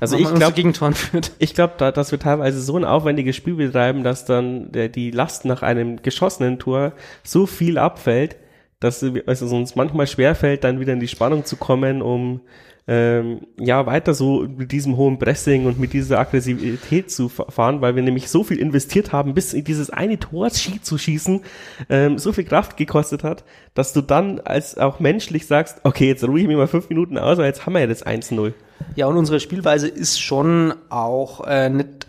[0.00, 1.32] also ich glaube, Gegentoren führt.
[1.38, 5.10] Ich glaube, da, dass wir teilweise so ein aufwendiges Spiel betreiben, dass dann der, die
[5.10, 8.36] Last nach einem geschossenen Tor so viel abfällt,
[8.80, 12.40] dass es uns manchmal schwerfällt, dann wieder in die Spannung zu kommen, um
[12.90, 17.94] ähm, ja weiter so mit diesem hohen Pressing und mit dieser Aggressivität zu fahren, weil
[17.94, 21.40] wir nämlich so viel investiert haben, bis in dieses eine Tor zu schießen,
[21.88, 26.24] ähm, so viel Kraft gekostet hat, dass du dann als auch menschlich sagst, okay, jetzt
[26.24, 28.54] ruhe ich mich mal fünf Minuten aus, weil jetzt haben wir ja das 1-0.
[28.96, 32.08] Ja, und unsere Spielweise ist schon auch äh, nicht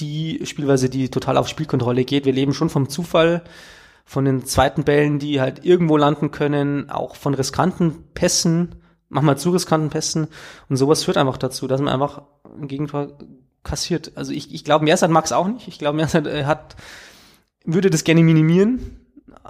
[0.00, 2.24] die Spielweise, die total auf Spielkontrolle geht.
[2.24, 3.44] Wir leben schon vom Zufall,
[4.04, 8.74] von den zweiten Bällen, die halt irgendwo landen können, auch von riskanten Pässen
[9.08, 10.28] manchmal zu riskanten Pässen.
[10.68, 12.22] Und sowas führt einfach dazu, dass man einfach
[12.60, 13.18] ein Gegentor
[13.62, 14.12] kassiert.
[14.14, 15.68] Also ich, ich glaube, Mersat mag es auch nicht.
[15.68, 16.76] Ich glaube, Mersat äh, hat,
[17.64, 18.98] würde das gerne minimieren.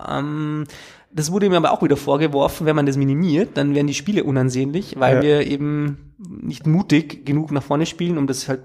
[0.08, 0.64] Ähm,
[1.10, 4.24] das wurde mir aber auch wieder vorgeworfen, wenn man das minimiert, dann werden die Spiele
[4.24, 5.22] unansehnlich, weil ja.
[5.22, 8.60] wir eben nicht mutig genug nach vorne spielen, um das halt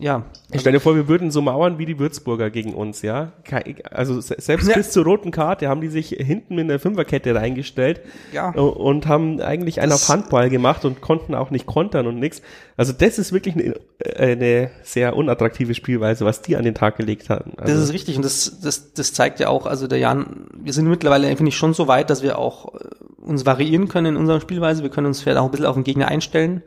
[0.00, 0.24] ja.
[0.52, 3.32] Ich stelle dir vor, wir würden so mauern wie die Würzburger gegen uns, ja.
[3.90, 4.74] Also selbst ja.
[4.74, 8.00] bis zur roten Karte haben die sich hinten in der Fünferkette reingestellt
[8.32, 8.50] ja.
[8.50, 12.42] und haben eigentlich einen auf Handball gemacht und konnten auch nicht kontern und nichts.
[12.76, 13.74] Also das ist wirklich eine,
[14.16, 17.52] eine, sehr unattraktive Spielweise, was die an den Tag gelegt haben.
[17.58, 20.72] Also das ist richtig und das, das, das zeigt ja auch, also der Jan, wir
[20.72, 22.78] sind mittlerweile, finde ich, schon so weit, dass wir auch äh,
[23.20, 24.82] uns variieren können in unserer Spielweise.
[24.82, 26.62] Wir können uns vielleicht auch ein bisschen auf den Gegner einstellen.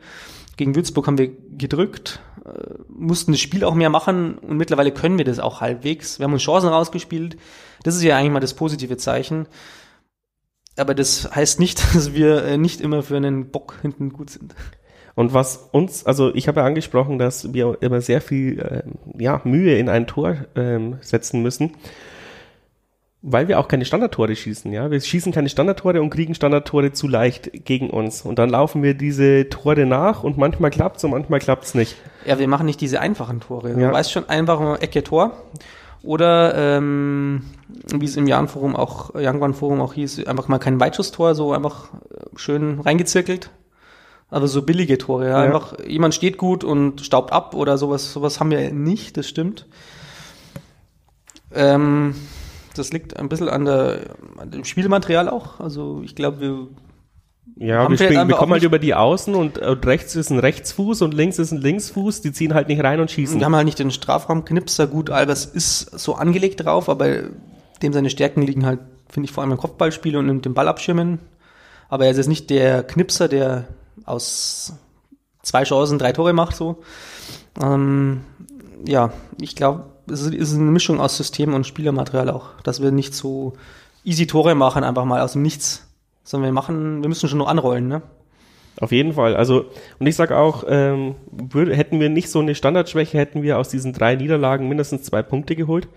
[0.56, 2.33] Gegen Würzburg haben wir gedrückt, äh,
[2.88, 6.18] mussten das Spiel auch mehr machen und mittlerweile können wir das auch halbwegs.
[6.18, 7.36] Wir haben uns Chancen rausgespielt.
[7.82, 9.46] Das ist ja eigentlich mal das positive Zeichen.
[10.76, 14.54] Aber das heißt nicht, dass wir äh, nicht immer für einen Bock hinten gut sind.
[15.14, 18.82] Und was uns, also ich habe ja angesprochen, dass wir immer sehr viel äh,
[19.22, 21.72] ja, Mühe in ein Tor ähm, setzen müssen
[23.26, 24.90] weil wir auch keine Standardtore schießen, ja.
[24.90, 28.20] Wir schießen keine Standardtore und kriegen Standardtore zu leicht gegen uns.
[28.20, 31.96] Und dann laufen wir diese Tore nach und manchmal klappt's und manchmal klappt's nicht.
[32.26, 33.70] Ja, wir machen nicht diese einfachen Tore.
[33.70, 33.88] Ja.
[33.88, 35.32] Du weißt schon, einfach Ecke Tor.
[36.02, 37.46] Oder ähm,
[37.94, 41.88] wie es im Jan-Forum auch, Youngwan-Forum auch hieß, einfach mal kein Weitschusstor, so einfach
[42.36, 43.48] schön reingezirkelt.
[44.28, 45.30] Also so billige Tore, ja.
[45.30, 45.44] ja.
[45.46, 49.66] Einfach, jemand steht gut und staubt ab oder sowas, sowas haben wir nicht, das stimmt.
[51.54, 52.14] Ähm,
[52.74, 55.60] das liegt ein bisschen an, der, an dem Spielmaterial auch.
[55.60, 56.68] Also ich glaube, wir
[57.56, 61.02] ja, wir, spielen, wir kommen halt über die Außen und, und, rechts ist ein Rechtsfuß
[61.02, 63.38] und links ist ein Linksfuß, die ziehen halt nicht rein und schießen.
[63.38, 67.24] Wir haben halt nicht den Strafraumknipser, gut, Albers ist so angelegt drauf, aber
[67.82, 71.20] dem seine Stärken liegen halt, finde ich, vor allem im Kopfballspiel und in dem Ballabschirmen.
[71.88, 73.68] Aber er ist jetzt nicht der Knipser, der
[74.04, 74.74] aus
[75.42, 76.82] zwei Chancen drei Tore macht, so.
[77.62, 78.22] Ähm,
[78.84, 83.14] ja, ich glaube, es ist eine Mischung aus System und Spielermaterial auch, dass wir nicht
[83.14, 83.54] so
[84.04, 85.86] easy Tore machen, einfach mal aus dem Nichts,
[86.22, 88.02] sondern wir machen, wir müssen schon nur anrollen, ne?
[88.80, 89.36] Auf jeden Fall.
[89.36, 89.66] Also,
[90.00, 93.68] und ich sage auch, ähm, würde, hätten wir nicht so eine Standardschwäche, hätten wir aus
[93.68, 95.88] diesen drei Niederlagen mindestens zwei Punkte geholt.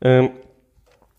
[0.00, 0.30] Ähm,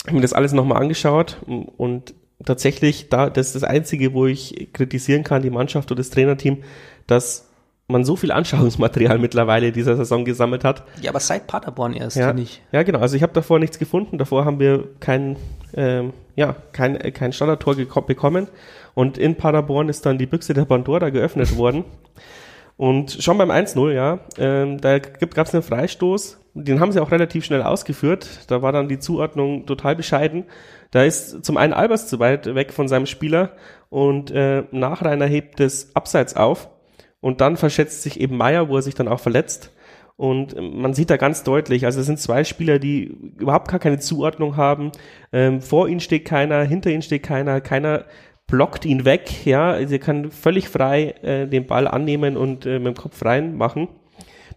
[0.06, 4.70] habe mir das alles nochmal angeschaut und tatsächlich, da, das ist das Einzige, wo ich
[4.74, 6.64] kritisieren kann, die Mannschaft oder das Trainerteam,
[7.06, 7.47] dass
[7.90, 10.84] man so viel Anschauungsmaterial mittlerweile dieser Saison gesammelt hat.
[11.02, 12.62] Ja, aber seit Paderborn erst, ja, nicht.
[12.74, 13.00] Ja, genau.
[13.00, 14.18] Also ich habe davor nichts gefunden.
[14.18, 15.38] Davor haben wir kein,
[15.74, 18.48] ähm, ja, kein, äh, kein Standardtor bekommen.
[18.94, 21.86] Und in Paderborn ist dann die Büchse der Pandora geöffnet worden.
[22.76, 26.40] Und schon beim 1-0, ja, ähm, da gab es einen Freistoß.
[26.56, 28.28] Den haben sie auch relativ schnell ausgeführt.
[28.48, 30.44] Da war dann die Zuordnung total bescheiden.
[30.92, 33.54] Da ist zum einen Albers zu weit weg von seinem Spieler
[33.90, 36.70] und äh, Nachreiner hebt es abseits auf
[37.20, 39.74] und dann verschätzt sich eben Meier, wo er sich dann auch verletzt.
[40.16, 43.04] Und ähm, man sieht da ganz deutlich, also es sind zwei Spieler, die
[43.38, 44.92] überhaupt gar keine Zuordnung haben.
[45.32, 48.06] Ähm, vor ihnen steht keiner, hinter ihnen steht keiner, keiner
[48.48, 52.80] blockt ihn weg, ja, also er kann völlig frei äh, den Ball annehmen und äh,
[52.80, 53.90] mit dem Kopf reinmachen.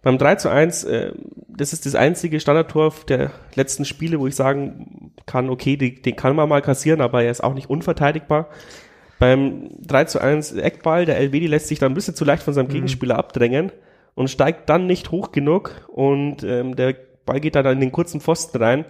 [0.01, 1.11] Beim 3 zu 1, äh,
[1.47, 6.15] das ist das einzige Standardtor der letzten Spiele, wo ich sagen kann, okay, die, den
[6.15, 8.47] kann man mal kassieren, aber er ist auch nicht unverteidigbar.
[9.21, 12.55] Beim 3 zu 1 Eckball, der LWD lässt sich dann ein bisschen zu leicht von
[12.55, 12.73] seinem mhm.
[12.73, 13.71] Gegenspieler abdrängen
[14.15, 16.95] und steigt dann nicht hoch genug und ähm, der
[17.27, 18.85] Ball geht dann in den kurzen Pfosten rein.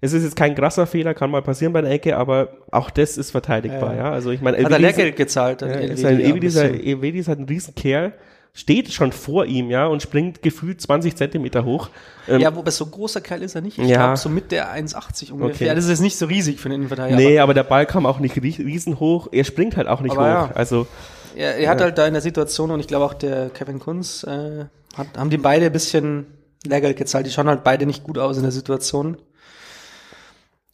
[0.00, 3.18] Es ist jetzt kein krasser Fehler, kann mal passieren bei der Ecke, aber auch das
[3.18, 4.04] ist verteidigbar, ja.
[4.04, 4.12] ja.
[4.12, 5.62] Also ich meine, hat er Lehrgeld gezahlt?
[5.62, 8.12] Ja, ist ein, Elvedi, ist, ein, Elvedi ist halt ein Riesenkerl
[8.54, 11.88] steht schon vor ihm, ja, und springt gefühlt 20 Zentimeter hoch.
[12.28, 13.78] Ähm, ja, wobei so großer Kerl ist er nicht.
[13.78, 13.96] Ich ja.
[13.96, 15.68] glaube, so mit der 1,80 ungefähr.
[15.68, 15.74] Okay.
[15.74, 17.16] Das ist nicht so riesig für den Innenverteidiger.
[17.16, 19.28] Nee, aber, aber der Ball kam auch nicht riesen hoch.
[19.32, 20.20] Er springt halt auch nicht hoch.
[20.20, 20.50] Ja.
[20.54, 20.86] Also,
[21.34, 24.22] er, er hat halt da in der Situation, und ich glaube auch der Kevin Kunz,
[24.24, 26.26] äh, hat, haben die beide ein bisschen
[26.66, 27.26] Lehrgeld gezahlt.
[27.26, 29.16] Die schauen halt beide nicht gut aus in der Situation.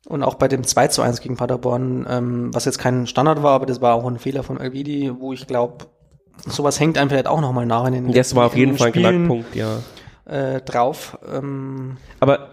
[0.06, 3.52] Und auch bei dem 2 zu 1 gegen Paderborn, ähm, was jetzt kein Standard war,
[3.52, 5.86] aber das war auch ein Fehler von Elvidi, wo ich glaube,
[6.46, 8.92] sowas hängt einem vielleicht auch nochmal nach in den Das war auf jeden Fall ein
[8.92, 9.78] Knackpunkt, ja.
[10.26, 11.18] Äh, drauf.
[11.32, 12.50] Ähm, aber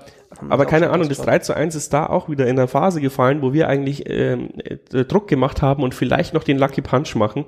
[0.49, 3.41] aber keine Ahnung, das 3 zu 1 ist da auch wieder in der Phase gefallen,
[3.41, 7.45] wo wir eigentlich ähm, äh, Druck gemacht haben und vielleicht noch den Lucky Punch machen.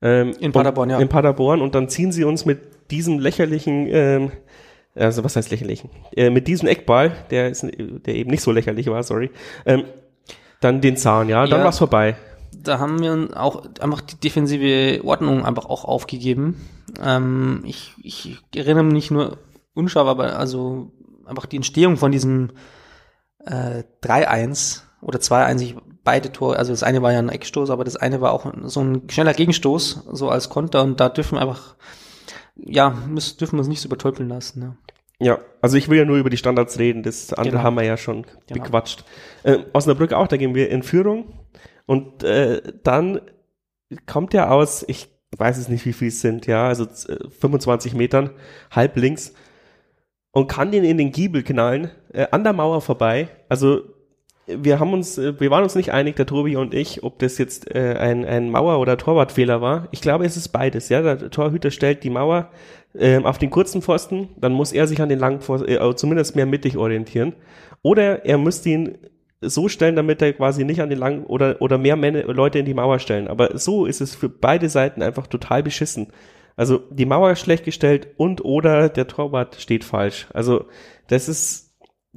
[0.00, 0.98] Ähm, in Paderborn, ja.
[0.98, 4.32] In Paderborn und dann ziehen sie uns mit diesem lächerlichen ähm,
[4.94, 5.84] also was heißt lächerlich?
[6.16, 9.30] Äh, mit diesem Eckball, der ist, der eben nicht so lächerlich war, sorry,
[9.64, 9.84] ähm,
[10.60, 12.16] dann den Zahn, ja, dann ja, war's vorbei.
[12.56, 16.60] Da haben wir auch einfach die defensive Ordnung einfach auch aufgegeben.
[17.02, 19.38] Ähm, ich, ich erinnere mich nicht nur
[19.74, 20.92] unscharf, aber also
[21.26, 22.50] einfach die Entstehung von diesem
[23.44, 27.84] äh, 3-1 oder 2-1, ich beide Tore, also das eine war ja ein Eckstoß, aber
[27.84, 31.42] das eine war auch so ein schneller Gegenstoß, so als Konter und da dürfen wir
[31.42, 31.76] einfach
[32.56, 34.60] ja, müssen, dürfen wir uns nicht so übertölpeln lassen.
[34.60, 34.76] Ne?
[35.18, 37.64] Ja, also ich will ja nur über die Standards reden, das andere genau.
[37.64, 38.62] haben wir ja schon genau.
[38.62, 39.04] bequatscht.
[39.42, 41.32] Äh, Osnabrück auch, da gehen wir in Führung
[41.86, 43.20] und äh, dann
[44.06, 48.30] kommt er aus, ich weiß es nicht, wie viel es sind, ja, also 25 Metern,
[48.70, 49.34] halb links
[50.32, 53.28] und kann den in den Giebel knallen, äh, an der Mauer vorbei.
[53.48, 53.82] Also
[54.46, 57.38] wir haben uns, äh, wir waren uns nicht einig, der Tobi und ich, ob das
[57.38, 59.88] jetzt äh, ein, ein Mauer- oder Torwartfehler war.
[59.92, 60.88] Ich glaube, es ist beides.
[60.88, 62.50] Ja, der Torhüter stellt die Mauer
[62.94, 66.36] äh, auf den kurzen Pfosten, dann muss er sich an den langen Pfosten, äh, zumindest
[66.36, 67.34] mehr mittig orientieren.
[67.82, 68.98] Oder er müsste ihn
[69.42, 72.64] so stellen, damit er quasi nicht an den langen oder oder mehr Männer, Leute in
[72.64, 73.28] die Mauer stellen.
[73.28, 76.08] Aber so ist es für beide Seiten einfach total beschissen.
[76.56, 80.28] Also die Mauer schlecht gestellt und oder der Torwart steht falsch.
[80.32, 80.66] Also
[81.08, 81.72] das ist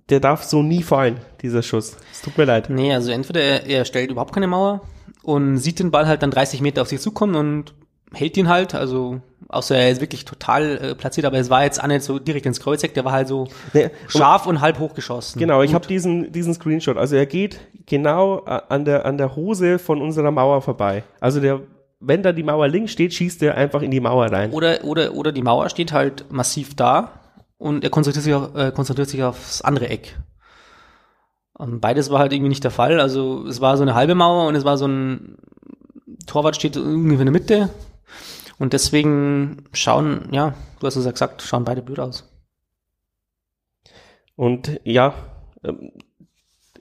[0.10, 1.98] der darf so nie fallen, dieser Schuss.
[2.12, 2.70] Es tut mir leid.
[2.70, 4.82] Nee, also entweder er, er stellt überhaupt keine Mauer
[5.24, 7.74] und sieht den Ball halt dann 30 Meter auf sich zukommen und
[8.16, 11.82] hält ihn halt, also außer er ist wirklich total äh, platziert, aber es war jetzt
[11.82, 14.80] auch nicht so direkt ins Kreuzeck, der war halt so nee, scharf und, und halb
[14.80, 15.40] hochgeschossen.
[15.40, 16.98] Genau, ich habe diesen diesen Screenshot.
[16.98, 21.04] Also er geht genau äh, an der an der Hose von unserer Mauer vorbei.
[21.20, 21.62] Also der
[22.00, 24.52] wenn da die Mauer links steht, schießt er einfach in die Mauer rein.
[24.52, 27.12] Oder oder oder die Mauer steht halt massiv da
[27.58, 30.18] und er konzentriert sich, auf, äh, konzentriert sich aufs andere Eck.
[31.58, 33.00] Und beides war halt irgendwie nicht der Fall.
[33.00, 35.38] Also es war so eine halbe Mauer und es war so ein
[36.26, 37.70] Torwart steht irgendwie in der Mitte.
[38.58, 42.32] Und deswegen schauen, ja, du hast es ja gesagt, schauen beide blöd aus.
[44.36, 45.14] Und ja,
[45.64, 45.92] ähm,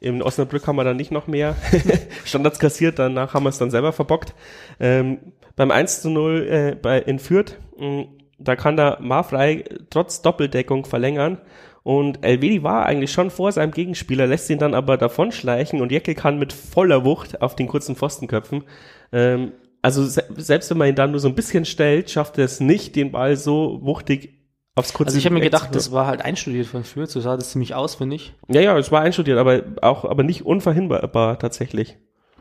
[0.00, 1.56] in Osnabrück haben wir dann nicht noch mehr
[2.24, 4.34] Standards kassiert, danach haben wir es dann selber verbockt.
[4.78, 8.06] Ähm, beim 1 zu 0 äh, bei, in Fürth mh,
[8.38, 11.38] da kann der Marfrei trotz Doppeldeckung verlängern.
[11.82, 16.14] Und Elvedi war eigentlich schon vor seinem Gegenspieler, lässt ihn dann aber davonschleichen und Jeckel
[16.14, 18.64] kann mit voller Wucht auf den kurzen Pfosten köpfen.
[19.12, 19.52] Ähm,
[19.84, 22.58] also se selbst wenn man ihn dann nur so ein bisschen stellt, schafft er es
[22.58, 24.40] nicht, den Ball so wuchtig
[24.76, 27.36] aufs kurze Also ich habe mir gedacht, das war halt einstudiert von Fürth, so sah
[27.36, 28.32] das ziemlich aus, finde ich.
[28.48, 31.98] Ja, ja, es war einstudiert, aber auch, aber nicht unverhinderbar tatsächlich.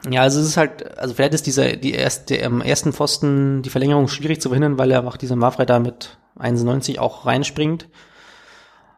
[0.10, 3.69] Ja, also es ist halt, also vielleicht ist dieser, die erste, am ersten Pfosten die
[3.69, 7.89] Verlängerung schwierig zu verhindern, weil er einfach dieser Mafrey da mit 1,90 auch reinspringt.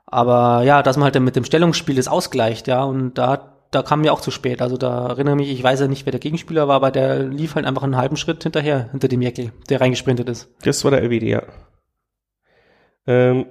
[0.05, 3.83] Aber ja, dass man halt dann mit dem Stellungsspiel das ausgleicht, ja, und da, da
[3.83, 4.61] kam mir auch zu spät.
[4.61, 7.55] Also da erinnere mich, ich weiß ja nicht, wer der Gegenspieler war, aber der lief
[7.55, 10.49] halt einfach einen halben Schritt hinterher, hinter dem Jeckel, der reingesprintet ist.
[10.63, 11.43] Das war der LWD, ja.
[13.05, 13.45] Ähm,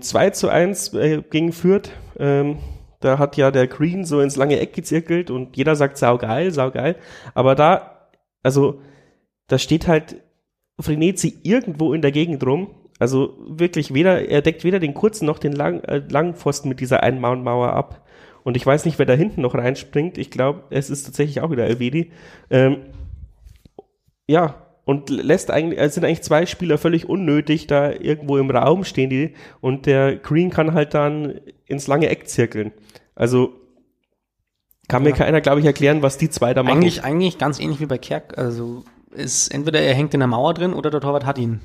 [0.00, 2.58] 2 zu 1 äh, gegen Fürth, ähm,
[3.00, 6.96] da hat ja der Green so ins lange Eck gezirkelt und jeder sagt saugeil, saugeil.
[7.34, 8.08] Aber da,
[8.42, 8.80] also,
[9.48, 10.16] da steht halt
[10.80, 12.74] Frenetzi irgendwo in der Gegend rum.
[12.98, 16.80] Also wirklich weder, er deckt weder den kurzen noch den lang, äh, langen Pfosten mit
[16.80, 18.05] dieser Einmauernmauer ab.
[18.46, 20.18] Und ich weiß nicht, wer da hinten noch reinspringt.
[20.18, 22.12] Ich glaube, es ist tatsächlich auch wieder Elvedi.
[22.48, 22.76] Ähm,
[24.28, 24.54] ja,
[24.84, 29.10] und lässt eigentlich, es sind eigentlich zwei Spieler völlig unnötig da irgendwo im Raum stehen
[29.10, 32.70] die und der Green kann halt dann ins lange Eck zirkeln.
[33.16, 33.52] Also
[34.86, 35.16] kann mir ja.
[35.16, 36.76] keiner, glaube ich, erklären, was die zwei da machen.
[36.76, 38.38] Eigentlich, eigentlich ganz ähnlich wie bei Kerk.
[38.38, 41.62] Also ist entweder er hängt in der Mauer drin oder der Torwart hat ihn.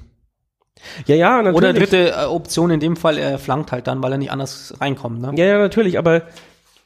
[1.06, 1.58] Ja, ja, natürlich.
[1.58, 4.74] Oder dritte äh, Option in dem Fall, er flankt halt dann, weil er nicht anders
[4.82, 5.22] reinkommt.
[5.22, 5.32] Ne?
[5.36, 6.24] Ja, ja, natürlich, aber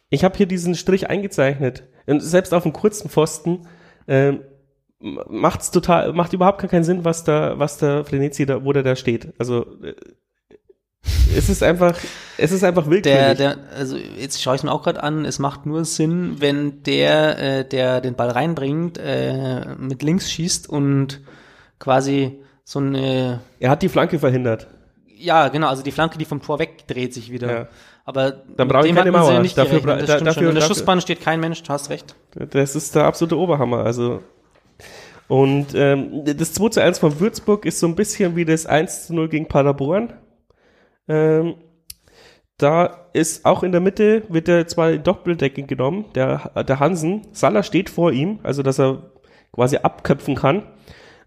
[0.10, 1.84] ich habe hier diesen Strich eingezeichnet.
[2.08, 3.68] Und selbst auf dem kurzen Pfosten
[4.08, 4.42] ähm,
[5.00, 8.96] macht's total, macht überhaupt keinen Sinn, was da, was da Frenetzi da, wo der da
[8.96, 9.34] steht.
[9.40, 9.96] Also äh,
[11.36, 11.98] es ist einfach,
[12.38, 13.20] es ist einfach willkürlich.
[13.20, 16.84] Der, der, also jetzt schaue ich mir auch gerade an, es macht nur Sinn, wenn
[16.84, 21.22] der, äh, der den Ball reinbringt, äh, mit links schießt und
[21.80, 24.68] quasi so eine, Er hat die Flanke verhindert.
[25.18, 27.52] ja, genau, also die Flanke, die vom Tor wegdreht sich wieder.
[27.52, 27.68] Ja.
[28.08, 29.40] Aber Dann brauche ich keine Mauer.
[29.40, 30.44] nicht Dafür gerechnet, das da- dafür- schon.
[30.44, 32.16] In der dafür- Schussbahn steht kein Mensch, du hast recht.
[32.52, 33.84] Das ist der absolute Oberhammer.
[33.84, 34.22] Also
[35.28, 39.08] und ähm, das 2 zu 1 von Würzburg ist so ein bisschen wie das 1
[39.08, 40.14] zu 0 gegen Paderborn.
[41.08, 41.56] Ähm,
[42.58, 47.24] da ist auch in der Mitte, wird er zwar in Doppeldeckung genommen, der, der Hansen.
[47.32, 49.12] Salah steht vor ihm, also dass er
[49.52, 50.64] quasi abköpfen kann.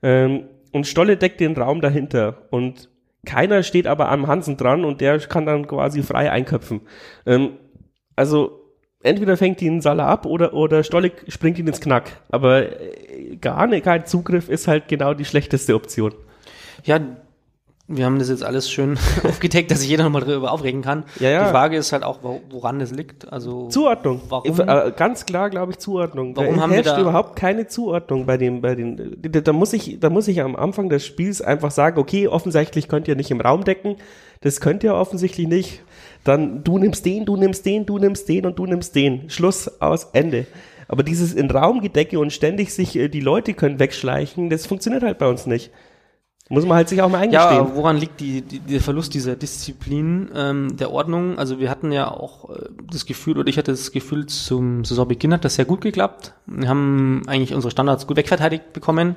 [0.03, 2.47] Ähm, und Stolle deckt den Raum dahinter.
[2.51, 2.89] Und
[3.27, 6.83] keiner steht aber am Hansen dran und der kann dann quasi frei einköpfen.
[7.27, 7.59] Ähm,
[8.17, 12.23] also entweder fängt ihn Salah ab oder, oder Stollig springt ihn ins Knack.
[12.31, 16.15] Aber äh, gar nicht, kein Zugriff ist halt genau die schlechteste Option.
[16.85, 17.01] Ja,
[17.89, 21.05] wir haben das jetzt alles schön aufgedeckt, dass sich jeder nochmal darüber aufregen kann.
[21.21, 21.45] Ja, ja.
[21.45, 23.33] Die Frage ist halt auch, wo- woran es liegt.
[23.33, 24.21] Also Zuordnung.
[24.29, 24.61] Warum?
[24.61, 26.37] Äh, ganz klar, glaube ich, Zuordnung.
[26.37, 29.53] Warum da haben wir herrscht da- überhaupt keine Zuordnung bei dem, bei den, da, da
[29.53, 33.17] muss ich, da muss ich am Anfang des Spiels einfach sagen, okay, offensichtlich könnt ihr
[33.17, 33.97] nicht im Raum decken.
[34.43, 35.83] Das könnt ihr offensichtlich nicht.
[36.25, 39.31] Dann du nimmst den, du nimmst den, du nimmst den und du nimmst den.
[39.31, 40.47] Schluss aus Ende.
[40.89, 45.19] Aber dieses in Raumgedecke und ständig sich äh, die Leute können wegschleichen, das funktioniert halt
[45.19, 45.71] bei uns nicht.
[46.51, 47.57] Muss man halt sich auch mal eingestehen.
[47.57, 51.39] Ja, woran liegt die, die, der Verlust dieser Disziplin, ähm, der Ordnung?
[51.39, 55.35] Also wir hatten ja auch äh, das Gefühl, oder ich hatte das Gefühl, zum Saisonbeginn
[55.35, 56.33] hat das sehr gut geklappt.
[56.47, 59.17] Wir haben eigentlich unsere Standards gut wegverteidigt bekommen.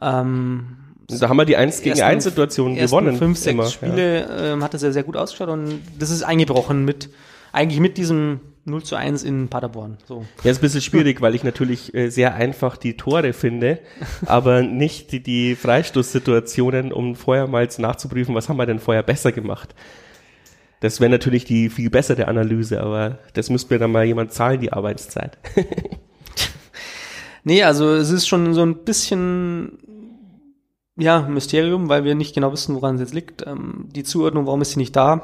[0.00, 0.66] Ähm,
[1.08, 3.16] da haben wir die 1 gegen ersten- 1 Situation gewonnen.
[3.16, 3.70] Fünf, sechs immer, ja.
[3.70, 7.08] Spiele ähm, hat das ja sehr gut ausgeschaut und das ist eingebrochen mit,
[7.52, 9.98] eigentlich mit diesem 0 zu 1 in Paderborn.
[10.06, 10.24] So.
[10.44, 13.80] Ja, ist ein bisschen schwierig, weil ich natürlich äh, sehr einfach die Tore finde,
[14.26, 19.32] aber nicht die, die Freistoßsituationen, um vorher mal nachzuprüfen, was haben wir denn vorher besser
[19.32, 19.74] gemacht.
[20.80, 24.60] Das wäre natürlich die viel bessere Analyse, aber das müsste mir dann mal jemand zahlen,
[24.60, 25.38] die Arbeitszeit.
[27.44, 29.78] Nee, also es ist schon so ein bisschen
[30.98, 33.46] ja, Mysterium, weil wir nicht genau wissen, woran es jetzt liegt.
[33.46, 35.22] Ähm, die Zuordnung, warum ist sie nicht da?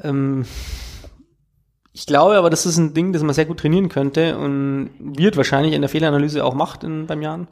[0.00, 0.44] Ähm,
[1.92, 5.36] ich glaube aber, das ist ein Ding, das man sehr gut trainieren könnte und wird
[5.36, 7.48] wahrscheinlich in der Fehleranalyse auch macht in, beim Jahren.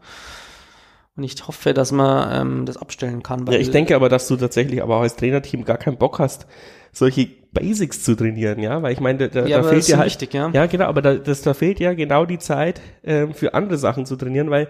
[1.16, 3.44] Und ich hoffe, dass man ähm, das abstellen kann.
[3.46, 6.46] Ja, ich denke aber, dass du tatsächlich aber auch als Trainerteam gar keinen Bock hast,
[6.92, 10.34] solche Basics zu trainieren, ja, weil ich meine, da, Ja, da fehlt ist halt, wichtig,
[10.34, 10.50] ja.
[10.52, 14.06] ja, genau, aber da, das, da fehlt ja genau die Zeit ähm, für andere Sachen
[14.06, 14.68] zu trainieren, weil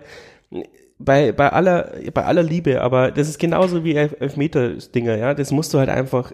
[0.98, 5.50] bei, bei aller, bei aller Liebe, aber das ist genauso wie Elf Elfmeter-Dinger, ja, das
[5.50, 6.32] musst du halt einfach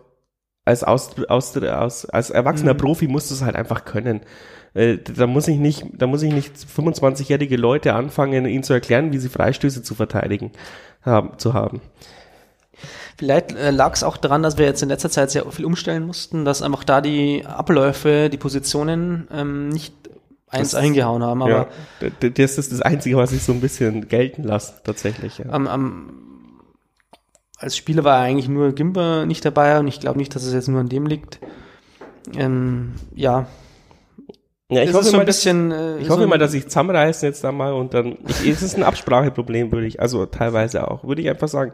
[0.64, 2.79] als aus, aus, aus als erwachsener Mhm.
[2.79, 4.20] Profi musst du es halt einfach können.
[4.74, 9.12] Äh, da muss ich nicht, da muss ich nicht 25-jährige Leute anfangen, ihnen zu erklären,
[9.12, 10.50] wie sie Freistöße zu verteidigen
[11.03, 11.81] haben, zu haben.
[13.16, 16.05] Vielleicht äh, lag es auch daran, dass wir jetzt in letzter Zeit sehr viel umstellen
[16.05, 19.94] mussten, dass einfach da die Abläufe, die Positionen ähm, nicht
[20.48, 21.42] eins Das- eingehauen haben.
[21.42, 21.68] Aber
[22.00, 25.38] ja, das ist das Einzige, was ich so ein bisschen gelten lasse, tatsächlich.
[25.38, 25.46] Ja.
[25.50, 26.34] am, am,
[27.57, 30.69] als Spieler war eigentlich nur Gimber nicht dabei und ich glaube nicht, dass es jetzt
[30.69, 31.38] nur an dem liegt.
[32.37, 33.47] Ähm, ja,
[34.69, 35.71] ja ich es hoffe, so mal, ein bisschen.
[35.71, 38.19] Äh, dass, ich so hoffe mal, dass ich zusammenreißen jetzt da mal und dann.
[38.29, 41.73] Ich, es ist ein Abspracheproblem, würde ich, also teilweise auch, würde ich einfach sagen.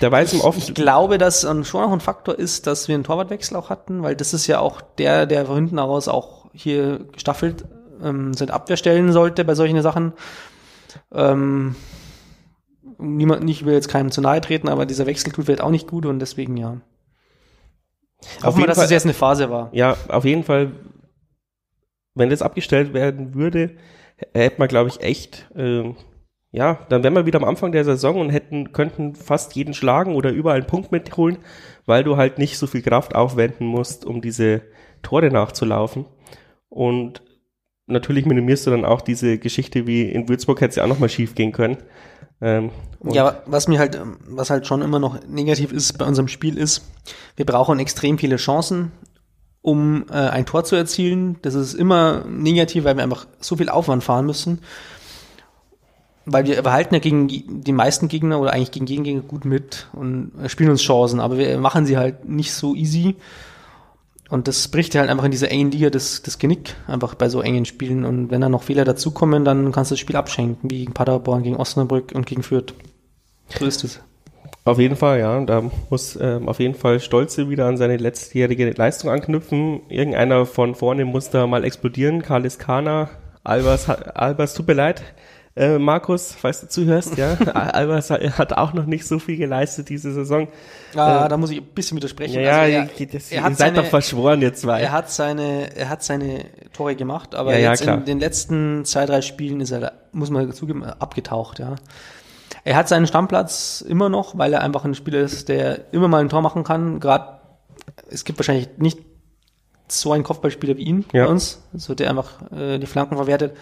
[0.00, 0.58] Der weiß im offen.
[0.58, 4.02] Ich glaube, dass ähm, schon auch ein Faktor ist, dass wir einen Torwartwechsel auch hatten,
[4.02, 7.66] weil das ist ja auch der, der von hinten heraus auch hier gestaffelt
[8.02, 10.12] ähm, seine Abwehr stellen sollte bei solchen Sachen.
[11.12, 11.76] Ähm,
[12.98, 15.88] niemand, ich will jetzt keinem zu nahe treten, aber dieser Wechsel tut vielleicht auch nicht
[15.88, 16.80] gut und deswegen ja.
[18.38, 19.68] Auf Hoffen wir, dass es jetzt eine Phase war.
[19.72, 20.72] Ja, auf jeden Fall,
[22.14, 23.76] wenn das abgestellt werden würde,
[24.32, 25.96] hätte man, glaube ich, echt, ähm,
[26.52, 30.14] ja, dann wären wir wieder am Anfang der Saison und hätten, könnten fast jeden schlagen
[30.14, 31.38] oder überall einen Punkt mitholen,
[31.84, 34.62] weil du halt nicht so viel Kraft aufwenden musst, um diese
[35.02, 36.06] Tore nachzulaufen.
[36.68, 37.22] Und
[37.86, 41.08] natürlich minimierst du dann auch diese Geschichte wie in Würzburg hätte es ja auch nochmal
[41.08, 41.78] schief gehen können.
[42.40, 42.70] Ähm,
[43.02, 46.82] Ja, was mir halt, was halt schon immer noch negativ ist bei unserem Spiel ist,
[47.36, 48.92] wir brauchen extrem viele Chancen,
[49.62, 51.36] um äh, ein Tor zu erzielen.
[51.42, 54.60] Das ist immer negativ, weil wir einfach so viel Aufwand fahren müssen.
[56.26, 59.88] Weil wir behalten ja gegen die meisten Gegner oder eigentlich gegen jeden Gegner gut mit
[59.92, 63.16] und äh, spielen uns Chancen, aber wir machen sie halt nicht so easy.
[64.30, 67.28] Und das bricht ja halt einfach in dieser engen Liga das, das Genick, einfach bei
[67.28, 68.04] so engen Spielen.
[68.04, 71.42] Und wenn da noch Fehler dazukommen, dann kannst du das Spiel abschenken, wie gegen Paderborn,
[71.42, 72.74] gegen Osnabrück und gegen Fürth.
[73.58, 74.00] So ist es.
[74.64, 75.38] Auf jeden Fall, ja.
[75.44, 79.82] Da muss ähm, auf jeden Fall Stolze wieder an seine letztjährige Leistung anknüpfen.
[79.90, 82.22] Irgendeiner von vorne muss da mal explodieren.
[82.22, 83.10] Kalis Kana,
[83.42, 85.02] Albers, Albers, tut mir leid.
[85.56, 87.34] Äh, Markus, falls du zuhörst, ja.
[87.54, 90.48] Albers hat, auch noch nicht so viel geleistet diese Saison.
[90.96, 92.34] Ah, da muss ich ein bisschen widersprechen.
[92.34, 94.80] Ja, ja, Also er, ihr, das, er hat seid seine- doch verschworen, ihr zwei.
[94.80, 97.98] er hat seine, er hat seine Tore gemacht, aber Ja, ja, jetzt klar.
[97.98, 101.76] in den letzten zwei, drei Spielen ist er, muss man zugeben, abgetaucht, ja.
[102.64, 106.20] Er hat seinen Stammplatz immer noch, weil er einfach ein Spieler ist, der immer mal
[106.20, 106.98] ein Tor machen kann.
[106.98, 107.38] Gerade
[108.10, 108.98] es gibt wahrscheinlich nicht
[109.86, 111.26] so einen Kopfballspieler wie ihn Ja.
[111.26, 113.54] bei uns, so der einfach äh, die Flanken verwertet.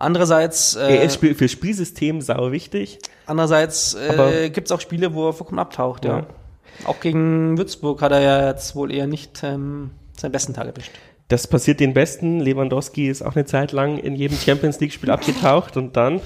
[0.00, 3.00] Andererseits, Er äh, ist Spiel, für Spielsystem sau wichtig.
[3.26, 6.04] andererseits äh, gibt es auch Spiele, wo er vollkommen abtaucht.
[6.04, 6.18] Ja.
[6.18, 6.26] Ja.
[6.86, 10.92] Auch gegen Würzburg hat er ja jetzt wohl eher nicht ähm, seinen besten Tag erwischt.
[11.26, 12.38] Das passiert den Besten.
[12.38, 16.20] Lewandowski ist auch eine Zeit lang in jedem Champions League-Spiel abgetaucht und dann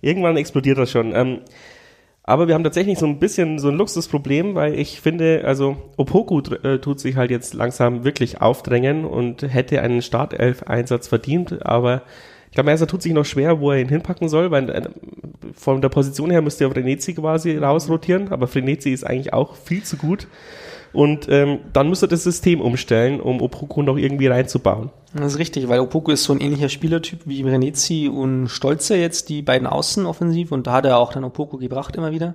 [0.00, 1.14] irgendwann explodiert das schon.
[1.14, 1.40] Ähm,
[2.22, 6.40] aber wir haben tatsächlich so ein bisschen so ein Luxusproblem, weil ich finde, also Opoku
[6.62, 12.02] äh, tut sich halt jetzt langsam wirklich aufdrängen und hätte einen Startelf-Einsatz verdient, aber
[12.56, 14.82] glaube, er tut sich noch schwer, wo er ihn hinpacken soll, weil äh,
[15.54, 19.84] von der Position her müsste er Frenetzi quasi rausrotieren, aber Frenetzi ist eigentlich auch viel
[19.84, 20.26] zu gut.
[20.92, 24.90] Und ähm, dann müsste das System umstellen, um Opoku noch irgendwie reinzubauen.
[25.12, 29.28] Das ist richtig, weil Opoku ist so ein ähnlicher Spielertyp wie Renezi und Stolze jetzt,
[29.28, 32.34] die beiden Außen offensiv und da hat er auch dann Opoku gebracht immer wieder.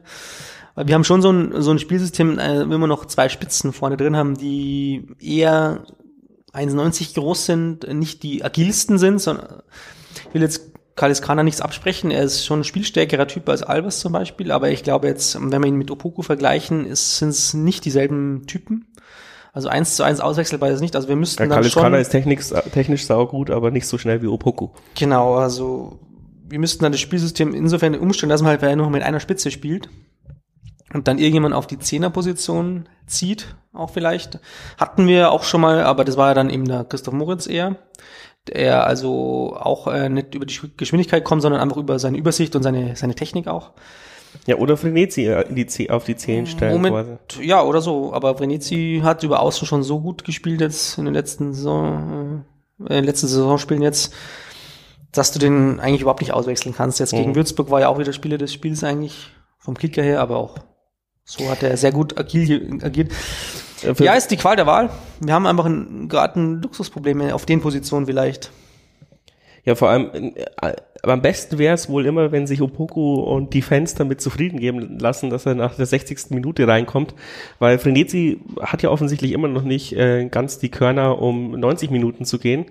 [0.75, 3.97] Wir haben schon so ein, so ein Spielsystem, äh, wenn wir noch zwei Spitzen vorne
[3.97, 5.83] drin haben, die eher
[6.53, 9.63] 1,90 groß sind, nicht die agilsten sind, sondern
[10.27, 13.99] ich will jetzt Kalis Kana nichts absprechen, er ist schon ein spielstärkerer Typ als Albers
[13.99, 17.85] zum Beispiel, aber ich glaube jetzt, wenn wir ihn mit Opoku vergleichen, sind es nicht
[17.85, 18.87] dieselben Typen.
[19.53, 20.95] Also eins zu eins auswechselbar ist nicht.
[20.95, 24.21] Also wir müssten Ja, dann Kalis schon ist technisch, technisch saugut, aber nicht so schnell
[24.21, 24.69] wie Opoku.
[24.95, 25.99] Genau, also
[26.47, 29.89] wir müssten dann das Spielsystem insofern umstellen, dass man halt nur mit einer Spitze spielt
[30.93, 34.39] und dann irgendjemand auf die Zehnerposition zieht, auch vielleicht.
[34.77, 37.77] Hatten wir auch schon mal, aber das war ja dann eben der Christoph Moritz eher,
[38.47, 42.55] der also auch äh, nicht über die Sch- Geschwindigkeit kommt, sondern einfach über seine Übersicht
[42.55, 43.71] und seine, seine Technik auch.
[44.47, 46.81] Ja, oder Frenetzi äh, auf die Zehen stellen.
[46.81, 46.91] quasi.
[46.91, 48.13] Moment, ja, oder so.
[48.13, 52.45] Aber Venezi hat über Außen schon so gut gespielt jetzt in den letzten Saison,
[52.79, 54.13] äh, in den letzten Saisonspielen jetzt,
[55.11, 56.99] dass du den eigentlich überhaupt nicht auswechseln kannst.
[56.99, 57.35] Jetzt gegen Mhm.
[57.35, 59.29] Würzburg war ja auch wieder Spieler des Spiels eigentlich,
[59.59, 60.55] vom Kicker her, aber auch
[61.25, 63.11] so hat er sehr gut agil agiert.
[63.83, 64.89] Äh, Ja, ist die Qual der Wahl.
[65.19, 68.51] Wir haben einfach ein- gerade ein Luxusproblem auf den Positionen vielleicht.
[69.63, 70.45] Ja, vor allem, äh,
[71.03, 74.59] aber am besten wäre es wohl immer, wenn sich Opoku und die Fans damit zufrieden
[74.59, 76.33] geben lassen, dass er nach der 60.
[76.33, 77.13] Minute reinkommt,
[77.59, 82.25] weil Frenetzi hat ja offensichtlich immer noch nicht äh, ganz die Körner, um 90 Minuten
[82.25, 82.65] zu gehen.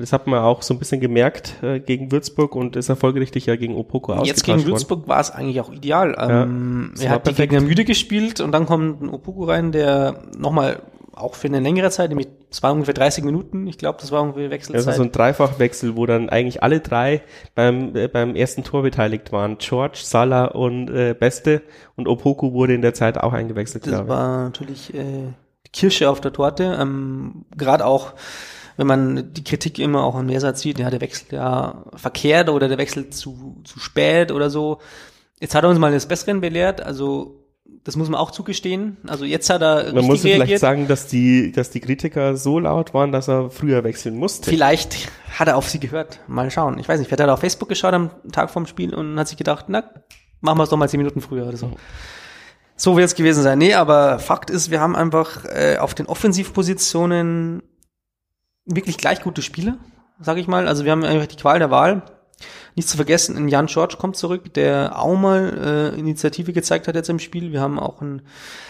[0.00, 3.56] Das hat man auch so ein bisschen gemerkt äh, gegen Würzburg und ist erfolgreich ja
[3.56, 4.66] gegen Jetzt ausgetauscht gegen worden.
[4.66, 6.16] Würzburg war es eigentlich auch ideal.
[6.18, 7.50] Ähm, das er war hat die perfekt.
[7.50, 10.82] Gegner müde gespielt und dann kommt ein Opoku rein, der nochmal
[11.14, 14.22] auch für eine längere Zeit, nämlich es war ungefähr 30 Minuten, ich glaube, das war
[14.22, 14.88] ungefähr Das Wechselzeit.
[14.88, 17.22] ist so ein Dreifachwechsel, wo dann eigentlich alle drei
[17.54, 19.58] beim, äh, beim ersten Tor beteiligt waren.
[19.58, 21.62] George, Salah und äh, Beste.
[21.96, 25.26] Und Opoku wurde in der Zeit auch eingewechselt, das war natürlich äh,
[25.66, 26.78] die Kirsche auf der Torte.
[26.80, 28.14] Ähm, Gerade auch,
[28.78, 32.68] wenn man die Kritik immer auch an Mersatz sieht, ja, der wechselt ja verkehrt oder
[32.68, 34.78] der wechselt zu, zu spät oder so.
[35.40, 37.44] Jetzt hat er uns mal das Besseren belehrt, also
[37.82, 38.96] das muss man auch zugestehen.
[39.06, 42.94] Also jetzt hat er Man muss vielleicht sagen, dass die, dass die Kritiker so laut
[42.94, 44.48] waren, dass er früher wechseln musste.
[44.48, 46.20] Vielleicht hat er auf sie gehört.
[46.28, 46.78] Mal schauen.
[46.78, 49.28] Ich weiß nicht, vielleicht hat er auf Facebook geschaut am Tag vorm Spiel und hat
[49.28, 49.84] sich gedacht, na,
[50.40, 51.72] machen wir es doch mal zehn Minuten früher oder so.
[52.76, 53.58] So wird es gewesen sein.
[53.58, 57.62] Nee, aber Fakt ist, wir haben einfach äh, auf den Offensivpositionen
[58.68, 59.78] wirklich gleich gute Spieler,
[60.20, 60.68] sag ich mal.
[60.68, 62.02] Also wir haben einfach die Qual der Wahl.
[62.76, 66.94] Nicht zu vergessen, ein Jan George kommt zurück, der auch mal äh, Initiative gezeigt hat
[66.94, 67.50] jetzt im Spiel.
[67.50, 68.22] Wir haben auch einen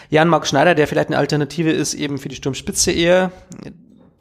[0.09, 3.31] Jan-Marc Schneider, der vielleicht eine Alternative ist, eben für die Sturmspitze eher,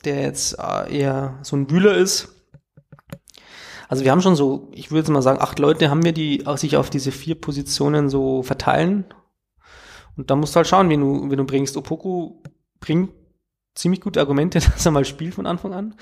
[0.05, 2.29] der jetzt äh, eher so ein Wühler ist.
[3.89, 6.76] Also wir haben schon so, ich würde mal sagen, acht Leute haben wir, die sich
[6.76, 9.07] auf diese vier Positionen so verteilen.
[10.18, 11.76] Und da musst du halt schauen, wen du, wen du bringst.
[11.79, 12.43] Opoku
[12.81, 13.11] bringt
[13.79, 15.95] ziemlich gute Argumente, dass er mal spielt von Anfang an.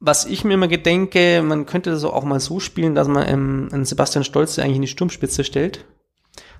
[0.00, 3.68] Was ich mir immer gedenke, man könnte das auch mal so spielen, dass man ähm,
[3.72, 5.84] einen Sebastian Stolze eigentlich in die Sturmspitze stellt.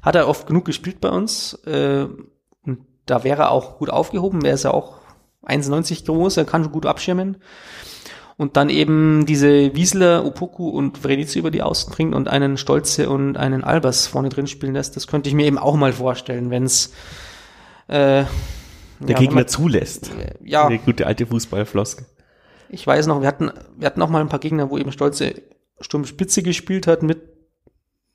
[0.01, 1.55] Hat er oft genug gespielt bei uns.
[1.67, 2.07] Äh,
[2.63, 4.45] und da wäre er auch gut aufgehoben.
[4.45, 4.99] Er ist ja auch
[5.45, 7.39] 1,90 groß, er kann schon gut abschirmen.
[8.37, 13.11] Und dann eben diese Wiesler, Opoku und Vredice über die Außen bringt und einen Stolze
[13.11, 14.97] und einen Albers vorne drin spielen lässt.
[14.97, 16.93] Das könnte ich mir eben auch mal vorstellen, wenn es
[17.89, 18.25] äh,
[19.07, 20.15] Der ja, Gegner wenn zulässt.
[20.15, 22.07] man, ja, Eine gute alte Fußballfloskel.
[22.69, 25.35] ich weiß noch, wir hatten, wir hatten noch mal ein paar Gegner, wo eben Stolze
[25.81, 27.19] Sturmspitze gespielt hat mit,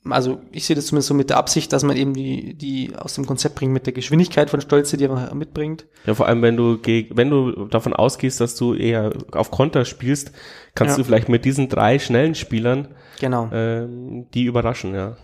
[0.09, 3.15] also ich sehe das zumindest so mit der Absicht, dass man eben die, die aus
[3.15, 5.85] dem Konzept bringt mit der Geschwindigkeit von Stolze, die er mitbringt.
[6.05, 10.31] Ja, vor allem, wenn du wenn du davon ausgehst, dass du eher auf Konter spielst,
[10.75, 10.97] kannst Ja.
[10.99, 13.49] du vielleicht mit diesen drei schnellen Spielern Genau.
[13.51, 15.17] ähm, die überraschen, ja.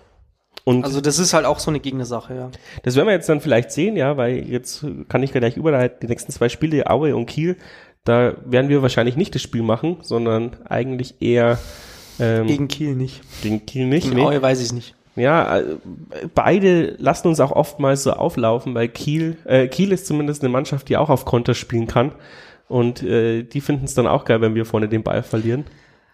[0.65, 2.49] Und Also das ist halt auch so eine Gegnersache, ja.
[2.83, 6.07] das werden wir jetzt dann vielleicht sehen, ja, weil jetzt kann ich gleich überleiten, die
[6.07, 7.57] nächsten zwei Spiele, Aue und Kiel,
[8.05, 11.57] da werden wir wahrscheinlich nicht das Spiel machen, sondern eigentlich eher
[12.19, 13.21] ähm, gegen, Gegen Kiel nicht.
[13.41, 14.03] Kiel nicht.
[14.05, 14.23] Gegen Nee.
[14.23, 14.95] Aue weiß ich es nicht.
[15.15, 15.75] Ja, äh,
[16.33, 20.89] beide lassen uns auch oftmals so auflaufen, weil Kiel, äh, Kiel ist zumindest eine Mannschaft,
[20.89, 22.13] die auch auf Konter spielen kann.
[22.67, 25.65] Und äh, die finden es dann auch geil, wenn wir vorne den Ball verlieren.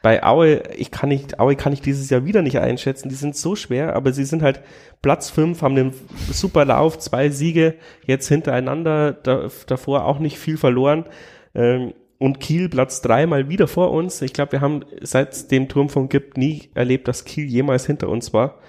[0.02, 3.10] Bei Aue, ich kann nicht, Aue kann ich dieses Jahr wieder nicht einschätzen.
[3.10, 4.62] Die sind so schwer, aber sie sind halt
[5.02, 5.93] Platz fünf, haben den
[6.32, 7.76] super Lauf, zwei Siege
[8.06, 11.06] jetzt hintereinander, da, davor auch nicht viel verloren.
[11.54, 14.22] Ähm, und Kiel Platz drei mal wieder vor uns.
[14.22, 18.10] Ich glaube, wir haben seit dem Turm von Gibt nie erlebt, dass Kiel jemals hinter
[18.10, 18.60] uns war.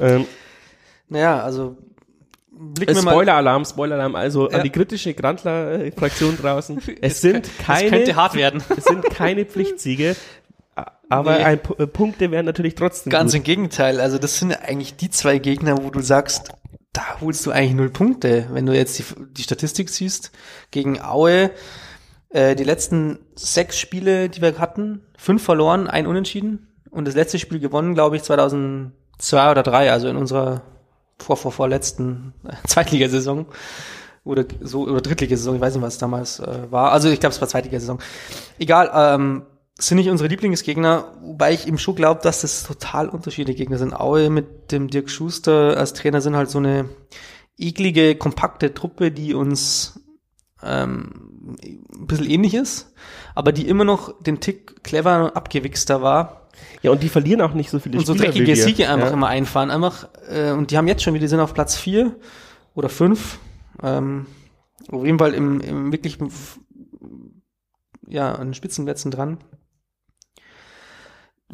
[0.00, 0.26] Ähm,
[1.08, 1.76] naja, also.
[2.78, 4.58] Spoiler-Alarm, Spoiler-Alarm, also ja.
[4.58, 6.80] an die kritische Grandler-Fraktion draußen.
[7.00, 8.62] Es sind keine, es könnte hart werden.
[8.76, 10.14] Es sind keine Pflichtsiege.
[11.08, 11.44] Aber nee.
[11.44, 13.10] ein, äh, Punkte wären natürlich trotzdem.
[13.10, 13.38] Ganz gut.
[13.38, 14.00] im Gegenteil.
[14.00, 16.52] Also das sind eigentlich die zwei Gegner, wo du sagst,
[16.92, 18.46] da holst du eigentlich null Punkte.
[18.52, 20.30] Wenn du jetzt die, die Statistik siehst,
[20.70, 21.50] gegen Aue,
[22.30, 26.68] äh, die letzten sechs Spiele, die wir hatten, fünf verloren, ein Unentschieden.
[26.90, 30.62] Und das letzte Spiel gewonnen, glaube ich, 2002 oder drei, also in unserer
[31.18, 32.34] vor, vor, vorletzten
[32.66, 33.46] Zweitligasaison
[34.24, 36.92] oder so oder Drittligasaison, ich weiß nicht, was damals äh, war.
[36.92, 37.98] Also ich glaube, es war Zweitligasaison.
[38.58, 39.42] Egal, ähm,
[39.78, 43.94] sind nicht unsere Lieblingsgegner, wobei ich eben schon glaube, dass das total unterschiedliche Gegner sind.
[43.94, 46.88] Aue mit dem Dirk Schuster als Trainer sind halt so eine
[47.58, 50.00] eklige, kompakte Truppe, die uns
[50.62, 51.56] ähm,
[51.92, 52.92] ein bisschen ähnlich ist,
[53.34, 56.48] aber die immer noch den Tick clever und abgewichster war.
[56.82, 59.12] Ja, und die verlieren auch nicht so viele Und so Spieler dreckige Siege einfach ja.
[59.12, 59.70] immer einfahren.
[59.70, 62.14] Einfach, äh, und die haben jetzt schon wieder, sind auf Platz vier
[62.74, 63.38] oder fünf.
[63.82, 64.26] Ähm,
[64.88, 66.18] auf jeden Fall im, im wirklich
[68.06, 69.38] ja, an Spitzenplätzen dran.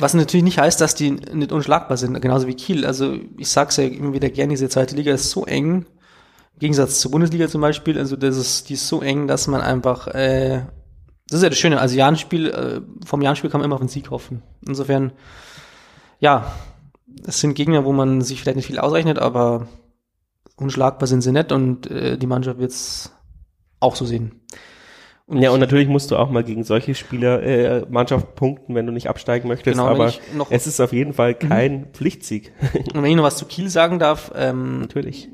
[0.01, 2.87] Was natürlich nicht heißt, dass die nicht unschlagbar sind, genauso wie Kiel.
[2.87, 5.85] Also ich sag's ja immer wieder gerne, diese zweite Liga ist so eng,
[6.55, 9.61] im Gegensatz zur Bundesliga zum Beispiel, also das ist, die ist so eng, dass man
[9.61, 10.63] einfach, äh,
[11.29, 13.89] das ist ja das Schöne, also Jahrenspiel, äh, vom Jahrenspiel kann man immer auf den
[13.89, 14.43] Sieg hoffen.
[14.67, 15.13] Insofern,
[16.19, 16.51] ja,
[17.27, 19.69] es sind Gegner, wo man sich vielleicht nicht viel ausrechnet, aber
[20.57, 23.13] unschlagbar sind sie nicht und äh, die Mannschaft wird's
[23.81, 24.41] auch so sehen.
[25.33, 28.93] Ja, und natürlich musst du auch mal gegen solche Spieler äh, Mannschaft punkten, wenn du
[28.93, 29.79] nicht absteigen möchtest.
[29.79, 30.13] Genau, aber
[30.51, 31.87] es ist auf jeden Fall kein mhm.
[31.93, 32.53] Pflichtsieg.
[32.95, 35.29] Und wenn ich noch was zu Kiel sagen darf, ähm, natürlich.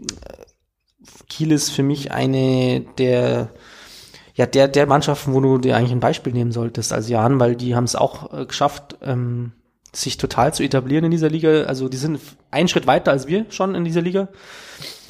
[1.28, 3.50] Kiel ist für mich eine der
[4.34, 7.56] ja der der Mannschaften, wo du dir eigentlich ein Beispiel nehmen solltest als Jan, weil
[7.56, 9.52] die haben es auch äh, geschafft, ähm,
[9.92, 11.62] sich total zu etablieren in dieser Liga.
[11.62, 12.20] Also die sind
[12.50, 14.28] einen Schritt weiter als wir schon in dieser Liga.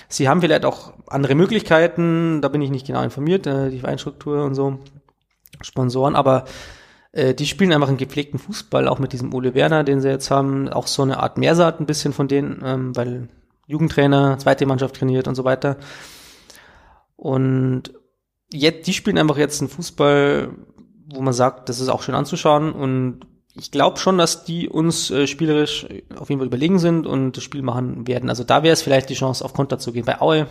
[0.09, 4.45] Sie haben vielleicht auch andere Möglichkeiten, da bin ich nicht genau informiert, äh, die Vereinsstruktur
[4.45, 4.79] und so,
[5.61, 6.45] Sponsoren, aber
[7.13, 10.31] äh, die spielen einfach einen gepflegten Fußball, auch mit diesem Ole Werner, den sie jetzt
[10.31, 13.29] haben, auch so eine Art Mehrsaat ein bisschen von denen, ähm, weil
[13.67, 15.77] Jugendtrainer, zweite Mannschaft trainiert und so weiter.
[17.17, 17.95] Und
[18.53, 20.51] jetzt, die spielen einfach jetzt einen Fußball,
[21.13, 23.21] wo man sagt, das ist auch schön anzuschauen und
[23.59, 25.87] ich glaube schon, dass die uns äh, spielerisch
[26.19, 28.29] auf jeden Fall überlegen sind und das Spiel machen werden.
[28.29, 30.05] Also da wäre es vielleicht die Chance, auf Konter zu gehen.
[30.05, 30.47] Bei Aue,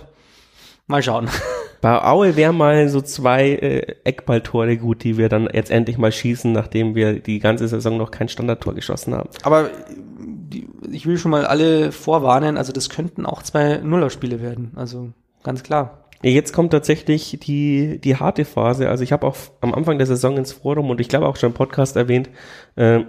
[0.88, 1.30] mal schauen.
[1.82, 6.12] Bei Aue wären mal so zwei äh, Eckballtore gut, die wir dann jetzt endlich mal
[6.12, 9.30] schießen, nachdem wir die ganze Saison noch kein Standardtor geschossen haben.
[9.44, 14.72] Aber die, ich will schon mal alle vorwarnen, also das könnten auch zwei Nullerspiele werden.
[14.76, 15.10] Also
[15.44, 16.05] ganz klar.
[16.26, 18.90] Ja, jetzt kommt tatsächlich die, die harte Phase.
[18.90, 21.52] Also ich habe auch am Anfang der Saison ins Forum und ich glaube auch schon
[21.52, 22.32] im Podcast erwähnt,
[22.76, 23.02] äh,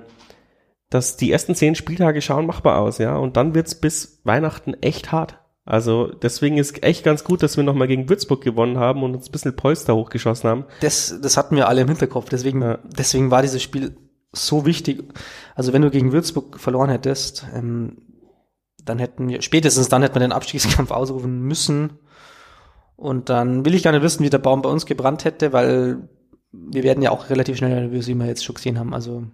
[0.91, 3.17] dass die ersten zehn Spieltage schauen machbar aus, ja.
[3.17, 5.39] Und dann wird's bis Weihnachten echt hart.
[5.65, 9.31] Also deswegen ist echt ganz gut, dass wir nochmal gegen Würzburg gewonnen haben und uns
[9.31, 10.65] ein bisschen Polster hochgeschossen haben.
[10.83, 12.29] Das, das hatten wir alle im Hinterkopf.
[12.29, 12.81] Deswegen, ja.
[12.85, 13.97] deswegen war dieses Spiel
[14.33, 15.03] so wichtig.
[15.55, 17.97] Also wenn du gegen Würzburg verloren hättest, ähm,
[18.85, 21.99] dann hätten wir, spätestens dann hätten wir den Abstiegskampf ausrufen müssen.
[22.97, 26.09] Und dann will ich gar nicht wissen, wie der Baum bei uns gebrannt hätte, weil
[26.53, 28.95] wir werden ja auch relativ schnell nervös, wie wir jetzt schon gesehen haben.
[28.95, 29.25] Also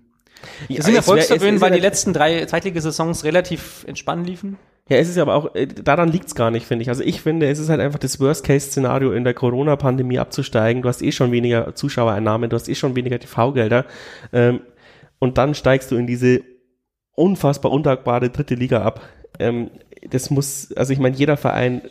[0.67, 4.59] wir ja, sind erfolgsverwöhnt, weil die letzten drei Zweitliga-Saisons relativ entspannt liefen.
[4.89, 6.89] Ja, es ist aber auch, äh, daran liegt's gar nicht, finde ich.
[6.89, 10.83] Also ich finde, es ist halt einfach das Worst-Case-Szenario in der Corona-Pandemie abzusteigen.
[10.83, 13.87] Du hast eh schon weniger Zuschauereinnahmen, du hast eh schon weniger TV-Gelder.
[14.33, 14.61] Ähm,
[15.21, 16.43] und dann steigst du in diese
[17.15, 19.01] unfassbar undankbare dritte Liga ab.
[19.39, 19.71] Ähm,
[20.11, 21.83] das muss, also ich meine, jeder Verein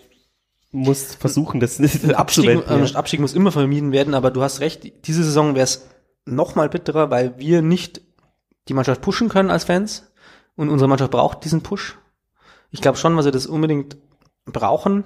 [0.72, 5.06] muss versuchen, das nicht Abstieg, äh, Abstieg muss immer vermieden werden, aber du hast recht,
[5.06, 5.88] diese Saison wäre es
[6.26, 8.02] noch mal bitterer, weil wir nicht
[8.68, 10.12] die Mannschaft pushen können als Fans
[10.56, 11.98] und unsere Mannschaft braucht diesen Push.
[12.72, 13.98] Ich glaube schon, weil sie das unbedingt
[14.46, 15.04] brauchen.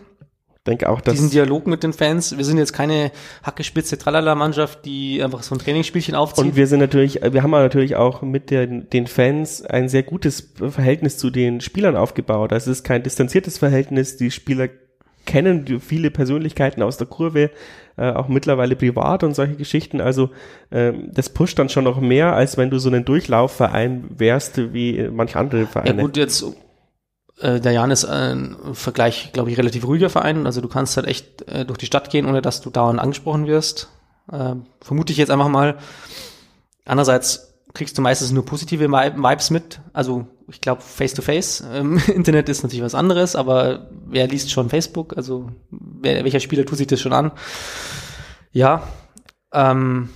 [0.50, 2.38] Ich denke auch, dass diesen Dialog mit den Fans.
[2.38, 3.12] Wir sind jetzt keine
[3.44, 6.44] hackespitze Tralala-Mannschaft, die einfach so ein Trainingsspielchen aufzieht.
[6.44, 10.54] Und wir sind natürlich, wir haben natürlich auch mit den, den Fans ein sehr gutes
[10.58, 12.52] Verhältnis zu den Spielern aufgebaut.
[12.52, 14.18] Also es ist kein distanziertes Verhältnis.
[14.18, 14.70] Die Spieler
[15.26, 17.52] kennen viele Persönlichkeiten aus der Kurve,
[17.98, 20.02] äh, auch mittlerweile privat und solche Geschichten.
[20.02, 20.30] Also
[20.72, 25.10] ähm, das pusht dann schon noch mehr, als wenn du so einen Durchlaufverein wärst wie
[25.10, 25.98] manch andere Vereine.
[25.98, 26.46] Ja gut, jetzt
[27.40, 30.46] äh, der Jan ist ein Vergleich, glaube ich, relativ ruhiger Verein.
[30.46, 33.48] Also du kannst halt echt äh, durch die Stadt gehen, ohne dass du dauernd angesprochen
[33.48, 33.90] wirst.
[34.32, 35.78] Äh, vermute ich jetzt einfach mal.
[36.86, 39.82] Andererseits kriegst du meistens nur positive Vibes mit.
[39.94, 41.64] Also ich glaube Face-to-Face.
[41.72, 45.16] Ähm, Internet ist natürlich was anderes, aber wer liest schon Facebook?
[45.18, 47.32] Also wer, welcher Spieler tut sich das schon an?
[48.52, 48.84] Ja.
[49.54, 50.10] Ähm,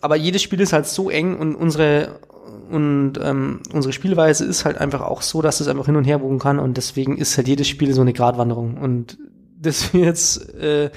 [0.00, 2.20] aber jedes Spiel ist halt so eng und unsere
[2.70, 6.20] und ähm, unsere Spielweise ist halt einfach auch so, dass es einfach hin und her
[6.20, 9.18] wogen kann und deswegen ist halt jedes Spiel so eine Gratwanderung und
[9.58, 10.90] das wird jetzt äh,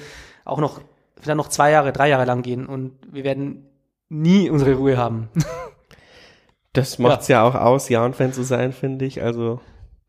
[0.44, 0.80] auch noch
[1.20, 3.66] vielleicht noch zwei Jahre, drei Jahre lang gehen und wir werden
[4.08, 5.28] nie unsere Ruhe haben.
[6.78, 9.22] Das macht's ja, ja auch aus, Jan-Fan zu sein, finde ich.
[9.22, 9.60] Also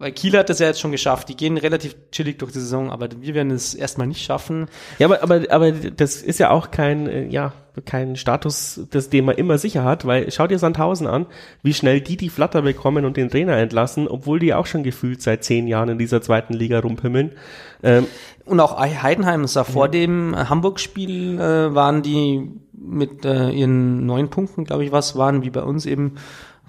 [0.02, 1.28] weil Kiel hat das ja jetzt schon geschafft.
[1.28, 4.68] Die gehen relativ chillig durch die Saison, aber wir werden es erstmal nicht schaffen.
[4.98, 7.52] Ja, aber, aber, aber das ist ja auch kein, äh, ja,
[7.86, 11.26] kein Status, das, den man immer sicher hat, weil schau dir Sandhausen an,
[11.64, 15.22] wie schnell die die Flatter bekommen und den Trainer entlassen, obwohl die auch schon gefühlt
[15.22, 17.34] seit zehn Jahren in dieser zweiten Liga rumpimmeln.
[17.84, 18.08] Ähm,
[18.46, 19.92] und auch Heidenheim sah vor ja.
[19.92, 25.50] dem Hamburg-Spiel äh, waren die mit äh, ihren neun Punkten, glaube ich, was waren, wie
[25.50, 26.16] bei uns eben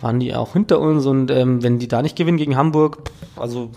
[0.01, 3.71] waren die auch hinter uns und ähm, wenn die da nicht gewinnen gegen Hamburg, also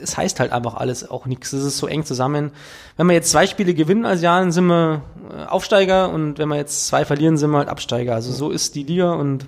[0.00, 1.52] es heißt halt einfach alles auch nichts.
[1.52, 2.52] Es ist so eng zusammen.
[2.96, 5.02] Wenn wir jetzt zwei Spiele gewinnen als Jahren, sind wir
[5.36, 8.14] äh, Aufsteiger und wenn wir jetzt zwei verlieren, sind wir halt Absteiger.
[8.14, 9.46] Also so ist die Liga und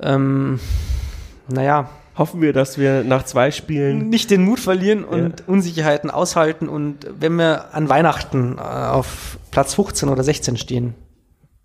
[0.00, 0.60] ähm,
[1.48, 1.88] naja.
[2.18, 5.46] Hoffen wir, dass wir nach zwei Spielen nicht den Mut verlieren und ja.
[5.48, 10.94] Unsicherheiten aushalten und wenn wir an Weihnachten äh, auf Platz 15 oder 16 stehen,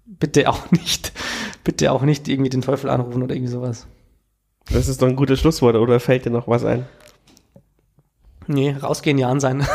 [0.05, 1.13] bitte auch nicht
[1.63, 3.87] bitte auch nicht irgendwie den Teufel anrufen oder irgendwie sowas.
[4.71, 6.85] Das ist doch ein gutes Schlusswort, oder fällt dir noch was ein?
[8.47, 9.65] Nee, rausgehen, Jan sein.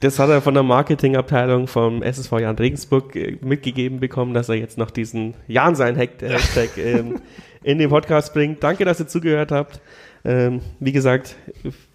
[0.00, 4.56] das hat er von der Marketingabteilung vom SSV Jan Regensburg äh, mitgegeben bekommen, dass er
[4.56, 7.20] jetzt noch diesen Jan sein Hashtag ähm,
[7.62, 8.62] in den Podcast bringt.
[8.62, 9.80] Danke, dass ihr zugehört habt.
[10.24, 11.36] Ähm, wie gesagt,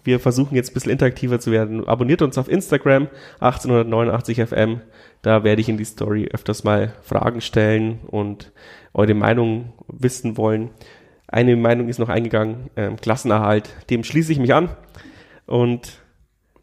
[0.04, 1.86] wir versuchen jetzt ein bisschen interaktiver zu werden.
[1.88, 3.08] Abonniert uns auf Instagram
[3.40, 4.80] 1889fm.
[5.22, 8.52] Da werde ich in die Story öfters mal Fragen stellen und
[8.92, 10.70] eure Meinung wissen wollen.
[11.26, 13.70] Eine Meinung ist noch eingegangen, ähm, Klassenerhalt.
[13.90, 14.70] Dem schließe ich mich an.
[15.46, 16.00] Und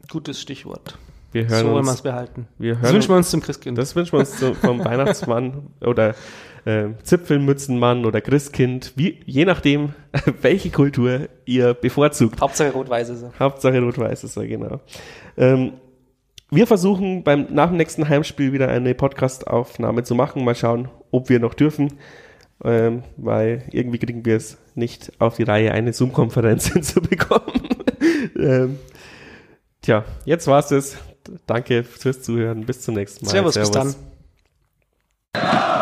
[0.08, 0.98] gutes Stichwort.
[1.32, 2.48] Wir hören so wollen wir es behalten.
[2.58, 3.76] Wir hören das wünschen wir uns zum Christkind.
[3.76, 6.14] Das wünschen wir uns zum, vom Weihnachtsmann oder
[6.66, 9.94] äh, Zipfelmützenmann oder Christkind, wie, je nachdem,
[10.42, 12.40] welche Kultur ihr bevorzugt.
[12.40, 13.32] Hauptsache rot-weiß ist er.
[13.38, 14.80] Hauptsache rot-weiß ist er, genau.
[15.36, 15.74] Ähm,
[16.50, 20.44] wir versuchen beim, nach dem nächsten Heimspiel wieder eine Podcast-Aufnahme zu machen.
[20.44, 21.94] Mal schauen, ob wir noch dürfen,
[22.64, 27.68] ähm, weil irgendwie kriegen wir es nicht auf die Reihe, eine Zoom-Konferenz hinzubekommen.
[28.36, 28.78] ähm,
[29.82, 30.98] tja, jetzt war's es.
[31.46, 32.66] Danke fürs Zuhören.
[32.66, 33.30] Bis zum nächsten Mal.
[33.32, 33.70] Servus, Servus.
[33.70, 33.96] bis
[35.32, 35.75] dann.